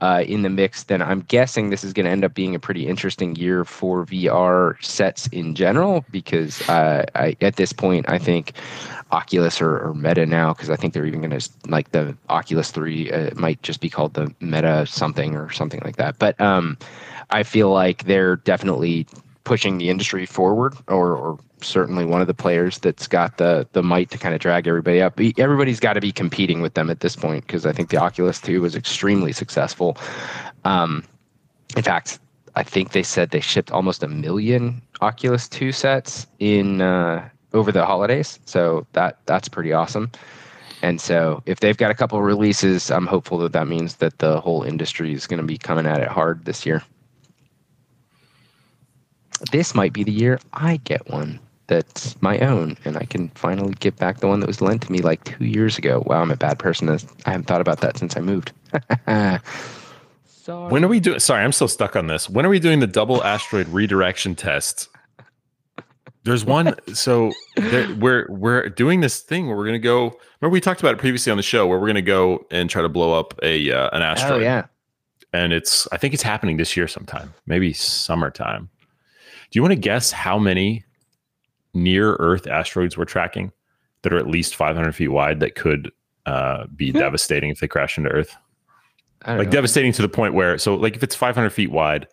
[0.00, 2.58] uh, in the mix, then I'm guessing this is going to end up being a
[2.58, 6.06] pretty interesting year for VR sets in general.
[6.10, 8.54] Because uh, I, at this point, I think
[9.12, 12.70] Oculus or, or Meta now, because I think they're even going to like the Oculus
[12.70, 16.18] 3 uh, might just be called the Meta something or something like that.
[16.18, 16.78] But um,
[17.28, 19.06] I feel like they're definitely
[19.50, 23.82] pushing the industry forward, or, or certainly one of the players that's got the the
[23.82, 25.18] might to kind of drag everybody up.
[25.38, 28.40] Everybody's got to be competing with them at this point because I think the Oculus
[28.40, 29.96] 2 was extremely successful.
[30.64, 31.02] Um,
[31.76, 32.20] in fact,
[32.54, 37.72] I think they said they shipped almost a million Oculus 2 sets in uh, over
[37.72, 40.12] the holidays, so that that's pretty awesome.
[40.80, 44.40] And so, if they've got a couple releases, I'm hopeful that that means that the
[44.40, 46.84] whole industry is going to be coming at it hard this year.
[49.52, 53.74] This might be the year I get one that's my own, and I can finally
[53.78, 56.02] get back the one that was lent to me like two years ago.
[56.04, 56.90] Wow, I'm a bad person.
[56.90, 58.50] I haven't thought about that since I moved.
[59.08, 59.38] Sorry.
[60.72, 61.20] when are we doing?
[61.20, 62.28] Sorry, I'm still stuck on this.
[62.28, 64.88] When are we doing the double asteroid redirection test?
[66.24, 66.74] There's one.
[66.94, 70.18] So there, we're we're doing this thing where we're gonna go.
[70.40, 72.82] Remember we talked about it previously on the show where we're gonna go and try
[72.82, 74.32] to blow up a uh, an asteroid.
[74.32, 74.66] Oh yeah.
[75.32, 78.70] and it's I think it's happening this year sometime, maybe summertime.
[79.50, 80.84] Do you want to guess how many
[81.74, 83.52] near Earth asteroids we're tracking
[84.02, 85.90] that are at least 500 feet wide that could
[86.26, 88.36] uh, be devastating if they crash into Earth?
[89.22, 89.52] I don't Like know.
[89.52, 92.06] devastating to the point where, so like if it's 500 feet wide,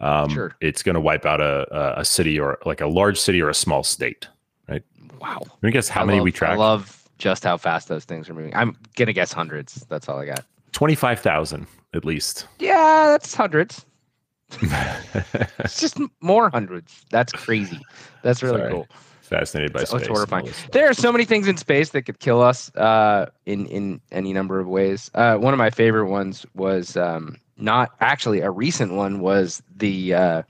[0.00, 0.54] um, Sure.
[0.60, 1.66] it's going to wipe out a,
[1.96, 4.28] a a city or like a large city or a small state.
[4.68, 4.82] Right?
[5.20, 5.40] Wow.
[5.40, 6.58] Let me guess how I many love- we I track.
[6.58, 8.54] love just how fast those things are moving.
[8.54, 9.84] I'm gonna guess hundreds.
[9.88, 10.44] That's all I got.
[10.72, 12.46] 25,000 at least.
[12.60, 13.84] Yeah, that's hundreds.
[15.60, 17.04] It's just more hundreds.
[17.10, 17.80] That's crazy.
[18.22, 18.72] That's really Sorry.
[18.72, 18.88] cool.
[19.22, 20.06] Fascinated by It's- it's space.
[20.08, 20.42] and horrifying.
[20.42, 20.70] all this stuff.
[20.70, 24.32] There are so many things in space that could kill us uh, in in any
[24.32, 25.10] number of ways.
[25.14, 30.14] Uh, one of my favorite ones was um, not actually a recent one was the
[30.14, 30.42] uh,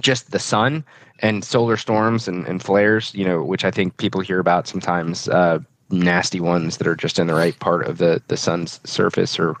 [0.00, 0.84] just the sun
[1.20, 3.12] and solar storms and, and flares.
[3.14, 5.28] You know, which I think people hear about sometimes.
[5.28, 9.38] Uh, nasty ones that are just in the right part of the the sun's surface,
[9.38, 9.54] or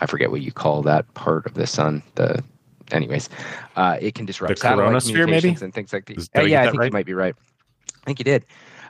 [0.00, 2.02] I forget what you call that part of the sun.
[2.16, 2.42] The
[2.92, 3.28] anyways,
[3.76, 5.48] uh, it can disrupt The satellite chromosphere, maybe?
[5.60, 6.18] and things like that.
[6.18, 6.86] Is- did I Uh, yeah, I think right?
[6.86, 7.34] you might be right.
[8.02, 8.44] I think you did.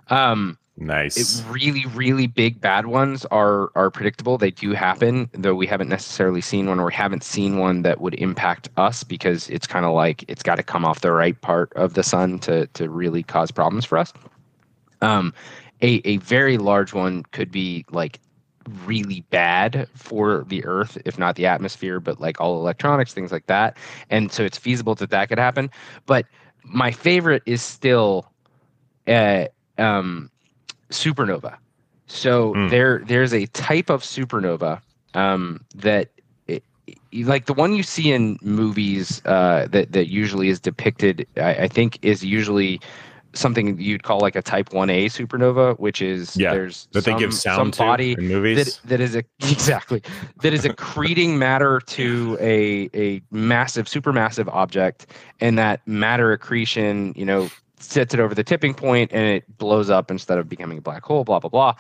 [0.09, 1.17] Um, Nice.
[1.19, 4.39] it really, really big bad ones are are predictable.
[4.39, 8.01] They do happen, though we haven't necessarily seen one, or we haven't seen one that
[8.01, 11.39] would impact us because it's kind of like it's got to come off the right
[11.43, 14.13] part of the sun to to really cause problems for us.
[15.03, 15.35] Um,
[15.83, 18.19] a a very large one could be like
[18.87, 23.47] really bad for the earth if not the atmosphere but like all electronics things like
[23.47, 23.77] that
[24.11, 25.71] and so it's feasible that that could happen
[26.07, 26.27] but
[26.64, 28.27] my favorite is still
[29.07, 29.47] uh,
[29.79, 30.31] um,
[30.91, 31.59] supernova.
[32.07, 32.71] So Mm.
[32.71, 34.81] there there's a type of supernova
[35.14, 36.09] um, that
[36.47, 36.64] it,
[37.12, 41.27] like the one you see in movies uh, that that usually is depicted.
[41.37, 42.81] I, I think is usually
[43.33, 47.33] something you'd call like a type 1a supernova which is Yeah, there's that they give
[47.33, 48.78] some- sound some body to in movies.
[48.81, 50.03] that that is a exactly
[50.43, 55.07] that is accreting matter to a a massive supermassive object
[55.41, 59.89] and that matter accretion you know sets it over the tipping point and it blows
[59.91, 61.74] up instead of becoming a black hole blah blah blah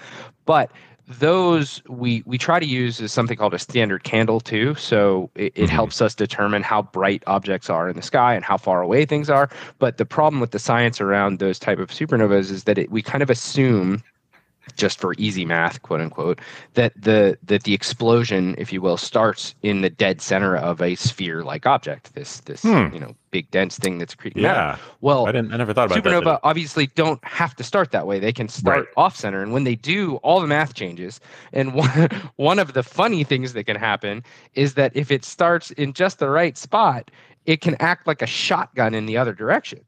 [0.46, 0.70] but
[1.18, 5.52] those we we try to use is something called a standard candle too so it,
[5.56, 5.70] it Mhm.
[5.70, 9.28] helps us determine how bright objects are in the sky and how far away things
[9.28, 9.50] are
[9.80, 13.02] but the problem with the science around those type of supernovas is that it, we
[13.02, 14.02] kind of assume
[14.76, 16.40] just for easy math quote unquote
[16.74, 20.94] that the that the explosion if you will starts in the dead center of a
[20.94, 22.88] sphere like object this this Hmm.
[22.92, 25.52] you know big dense thing that's accreting matter yeah, well I didn't.
[25.52, 26.40] I never thought about supernova that.
[26.42, 28.86] obviously don't have to start that way they can start Right.
[28.96, 31.20] off center and when they do all the math changes
[31.52, 34.22] and one, one of the funny things that can happen
[34.54, 37.10] is that if it starts in just the right spot
[37.46, 39.80] it can act like a shotgun in the other direction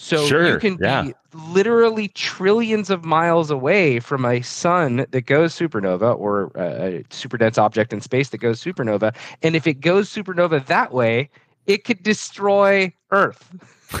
[0.00, 1.02] So you can yeah.
[1.02, 7.36] be literally trillions of miles away from a sun that goes supernova or a super
[7.36, 9.14] dense object in space that goes supernova.
[9.42, 11.28] And if it goes supernova that way,
[11.66, 13.50] it could destroy Earth.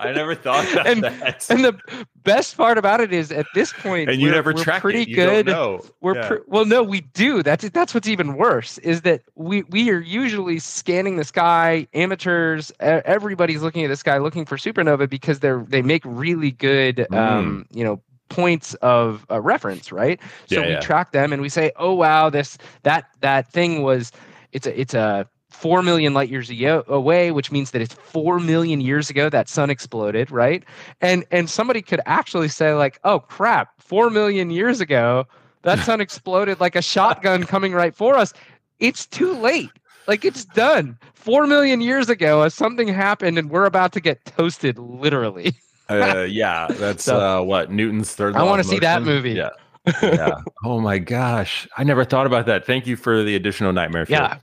[0.00, 1.46] I never thought about And- that.
[1.50, 1.78] And the
[2.22, 5.08] best part about it is at this point, And you we're, never track pretty it.
[5.08, 5.46] You good.
[5.46, 5.80] Don't know.
[6.00, 6.28] We're Yeah.
[6.28, 7.42] pre- well, no, we do.
[7.42, 11.86] That's that's what's even worse is that we we are usually scanning the sky.
[11.94, 17.06] Amateurs, everybody's looking at the sky looking for supernova because they're they make really good,
[17.10, 17.16] Mm.
[17.16, 18.00] um, you know,
[18.30, 20.20] points of uh, reference, right?
[20.46, 20.80] So Yeah, we yeah.
[20.80, 24.12] track them and we say, oh wow, this that that thing was,
[24.52, 26.50] it's a it's a four million light years
[26.88, 30.64] away, which means that it's four million years ago that sun exploded, right?
[31.00, 35.26] And and somebody could actually say like, oh crap, four million years ago
[35.62, 38.32] that sun exploded like a shotgun coming right for us.
[38.80, 39.70] It's too late.
[40.06, 40.98] Like it's done.
[41.14, 45.54] Four million years ago, something happened, and we're about to get toasted, literally.
[45.88, 48.36] Uh, yeah, that's So- uh, what Newton's third.
[48.36, 49.32] I wanna see that movie.
[49.32, 49.50] Yeah,
[50.02, 50.40] yeah.
[50.64, 52.66] oh my gosh, I never thought about that.
[52.66, 54.04] Thank you for the additional nightmare.
[54.08, 54.38] Yeah.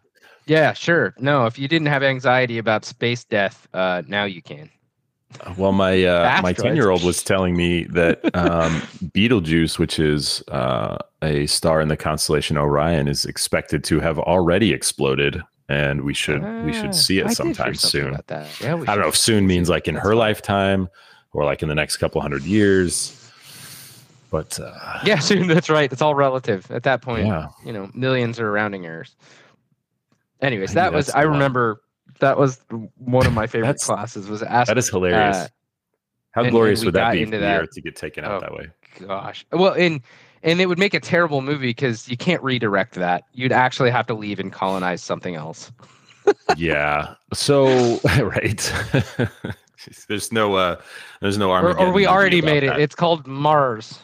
[0.45, 1.13] Yeah, sure.
[1.19, 4.69] No, if you didn't have anxiety about space death, uh, now you can.
[5.57, 8.81] Well, my uh, my ten year old was telling me that um,
[9.13, 14.73] Betelgeuse, which is uh, a star in the constellation Orion, is expected to have already
[14.73, 18.17] exploded, and we should we Ah, should see it here sometime soon.
[18.29, 20.89] Yeah, I don't know if soon means like in her lifetime
[21.33, 23.17] or like in the next couple hundred years.
[24.31, 25.47] But uh, Yeah, soon.
[25.47, 25.91] That's right.
[25.91, 27.27] It's all relative at that point.
[27.27, 29.15] yeah, You know, millions are rounding errors.
[30.41, 31.31] Anyways, I that was I I a lot.
[31.33, 31.81] remember
[32.19, 32.61] that was
[32.97, 34.27] one of my favorite classes.
[34.27, 34.67] Was asked.
[34.67, 35.35] that is hilarious.
[35.37, 35.47] uh,
[36.31, 37.61] How and- and glorious would that be into for the that.
[37.63, 38.39] Earth to get taken out Oh.
[38.41, 38.67] that way?
[39.07, 39.45] gosh.
[39.51, 40.01] Well, and
[40.43, 43.23] and it would make a terrible movie because you can't redirect that.
[43.33, 45.71] You'd actually have to leave and colonize something else.
[46.57, 47.13] yeah.
[47.33, 48.73] So right.
[50.07, 50.81] there's no uh
[51.21, 52.67] there's no Or, Armageddon or we already about made it.
[52.67, 53.99] that, It's called Mars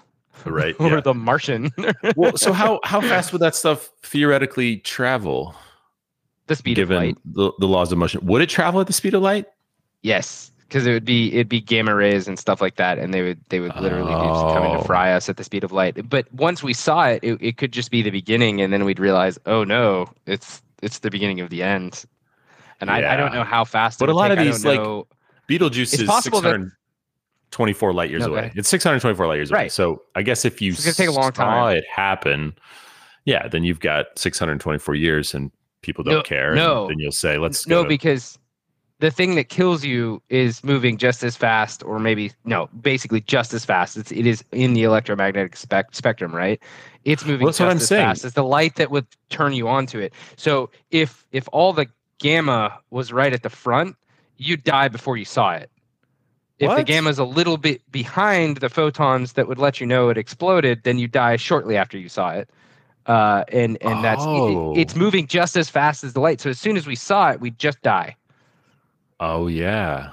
[0.45, 0.75] right.
[0.79, 0.99] or yeah.
[1.01, 1.71] the Martian.
[2.15, 5.55] well, so how how fast would that stuff theoretically travel
[6.47, 7.17] the speed given of light.
[7.25, 8.25] the, the laws of motion?
[8.25, 9.45] Would it travel at the speed of light?
[10.01, 13.21] Yes, because it would be it'd be gamma rays and stuff like that, and they
[13.21, 14.77] would they would literally be just coming Oh.
[14.79, 15.17] to fry oh.
[15.17, 16.09] us at the speed of light.
[16.09, 18.99] But once we saw it, it, it could just be the beginning, and then we'd
[18.99, 22.05] realize, oh no, it's it's the beginning of the end.
[22.79, 23.97] And I, I don't know how fast.
[23.99, 24.37] But a lot take.
[24.37, 25.07] of these, like, know-
[25.47, 26.51] Betelgeuse It's is possible that-
[27.51, 28.51] 624 light years go away.
[28.55, 29.69] It's 624 light years away.
[29.69, 31.77] So I guess if you It's gonna take a long saw time.
[31.77, 32.53] it happen,
[33.25, 35.51] yeah, then you've got 624 years and
[35.88, 36.53] people don't No, care.
[36.53, 36.81] no.
[36.83, 38.38] And then you'll say, let's no, to- because
[38.99, 43.53] the thing that kills you is moving just as fast, or maybe no, basically just
[43.53, 43.97] as fast.
[43.97, 46.59] It's it is in the electromagnetic spec- spectrum, right?
[47.05, 48.05] It's moving Well, that's just what I'm as saying.
[48.07, 48.25] fast.
[48.25, 50.13] It's the light that would turn you onto it.
[50.35, 51.88] So if if all the
[52.19, 53.95] gamma was right at the front,
[54.38, 55.69] you'd die before you saw it.
[56.59, 60.09] If the gamma is a little bit behind the photons that would let you know
[60.09, 62.49] it exploded, then you die shortly after you saw it.
[63.08, 64.74] Uh, and and that's it- Oh.
[64.76, 66.41] it's moving just as fast as the light.
[66.41, 68.16] So as soon as we saw it, we'd just die.
[69.20, 70.10] oh, yeah.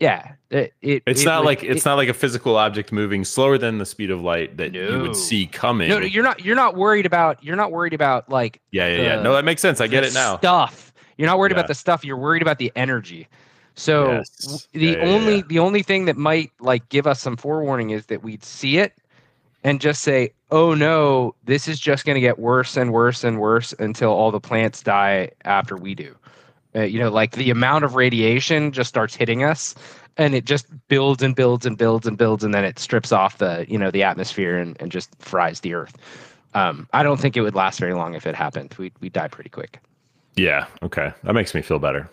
[0.00, 3.24] Yeah, it, it It's it not would- like it's not like a physical object moving
[3.24, 5.88] slower than the speed of light that you would see coming.
[5.88, 6.44] No, no, you're not.
[6.44, 7.42] You're not worried about.
[7.42, 9.22] You're not worried about like yeah, yeah, yeah.
[9.22, 9.80] No, that makes sense.
[9.80, 10.36] I get it now.
[10.38, 10.92] Stuff.
[11.16, 11.58] You're not worried Yeah.
[11.60, 12.04] about the stuff.
[12.04, 13.28] You're worried about the energy.
[13.76, 14.68] So Yes.
[14.72, 15.42] the Yeah, yeah, only yeah.
[15.48, 18.94] the only thing that might like give us some forewarning is that we'd see it
[19.64, 23.40] and just say, "Oh no, this is just going to get worse and worse and
[23.40, 26.14] worse until all the plants die after we do."
[26.76, 29.74] Uh, you know, like the amount of radiation just starts hitting us,
[30.16, 33.38] and it just builds and builds and builds and builds, and then it strips off
[33.38, 35.96] the you know the atmosphere and, and just fries the earth.
[36.54, 38.74] Um, I don't think it would last very long if it happened.
[38.78, 39.80] We we die pretty quick.
[40.36, 40.66] Yeah.
[40.82, 41.12] Okay.
[41.22, 42.08] That makes me feel better.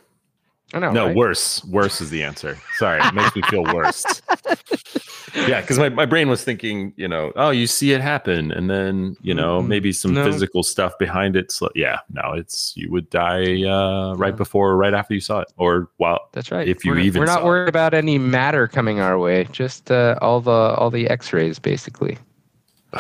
[0.74, 0.92] I know.
[0.92, 1.16] no, right?
[1.16, 1.64] worse.
[1.66, 2.58] Worse is the answer.
[2.78, 4.06] Sorry, it makes me feel worse.
[5.36, 8.70] yeah, because my, my brain was thinking, you know, oh, you see it happen, and
[8.70, 9.68] then you know Mm-mm.
[9.68, 10.24] maybe some No.
[10.24, 11.52] physical stuff behind it.
[11.52, 15.40] So, yeah, no, it's you would die uh, right before or right after you saw
[15.42, 16.68] it, or while That's right.
[16.68, 17.46] if you we're, even we're not saw it.
[17.48, 19.46] worried about any matter coming our way.
[19.52, 22.18] Just uh, all the all the X-rays, basically.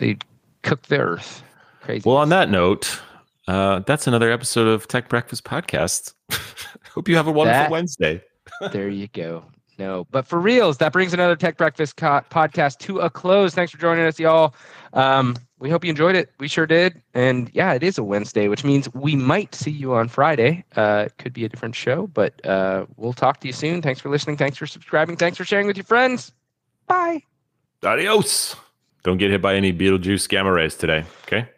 [0.00, 0.16] They
[0.62, 1.42] cook the Earth.
[1.82, 2.02] Crazy.
[2.08, 3.00] Well, on that note,
[3.48, 6.14] uh, that's another episode of Tech Breakfast Podcast.
[6.92, 8.22] Hope you have a wonderful That- Wednesday.
[8.72, 9.44] there you go.
[9.78, 13.54] No, but for reals, that brings another Tech Breakfast co- podcast to a close.
[13.54, 14.54] Thanks for joining us, y'all.
[14.92, 16.30] Um, we hope you enjoyed it.
[16.40, 17.00] We sure did.
[17.14, 20.64] And yeah, it is a Wednesday, which means we might see you on Friday.
[20.74, 23.80] Uh, it could be a different show, but uh, we'll talk to you soon.
[23.80, 24.36] Thanks for listening.
[24.36, 25.16] Thanks for subscribing.
[25.16, 26.32] Thanks for sharing with your friends.
[26.88, 27.22] Bye.
[27.84, 28.56] Adios.
[29.04, 31.04] Don't get hit by any Beetlejuice gamma rays today.
[31.22, 31.48] Okay.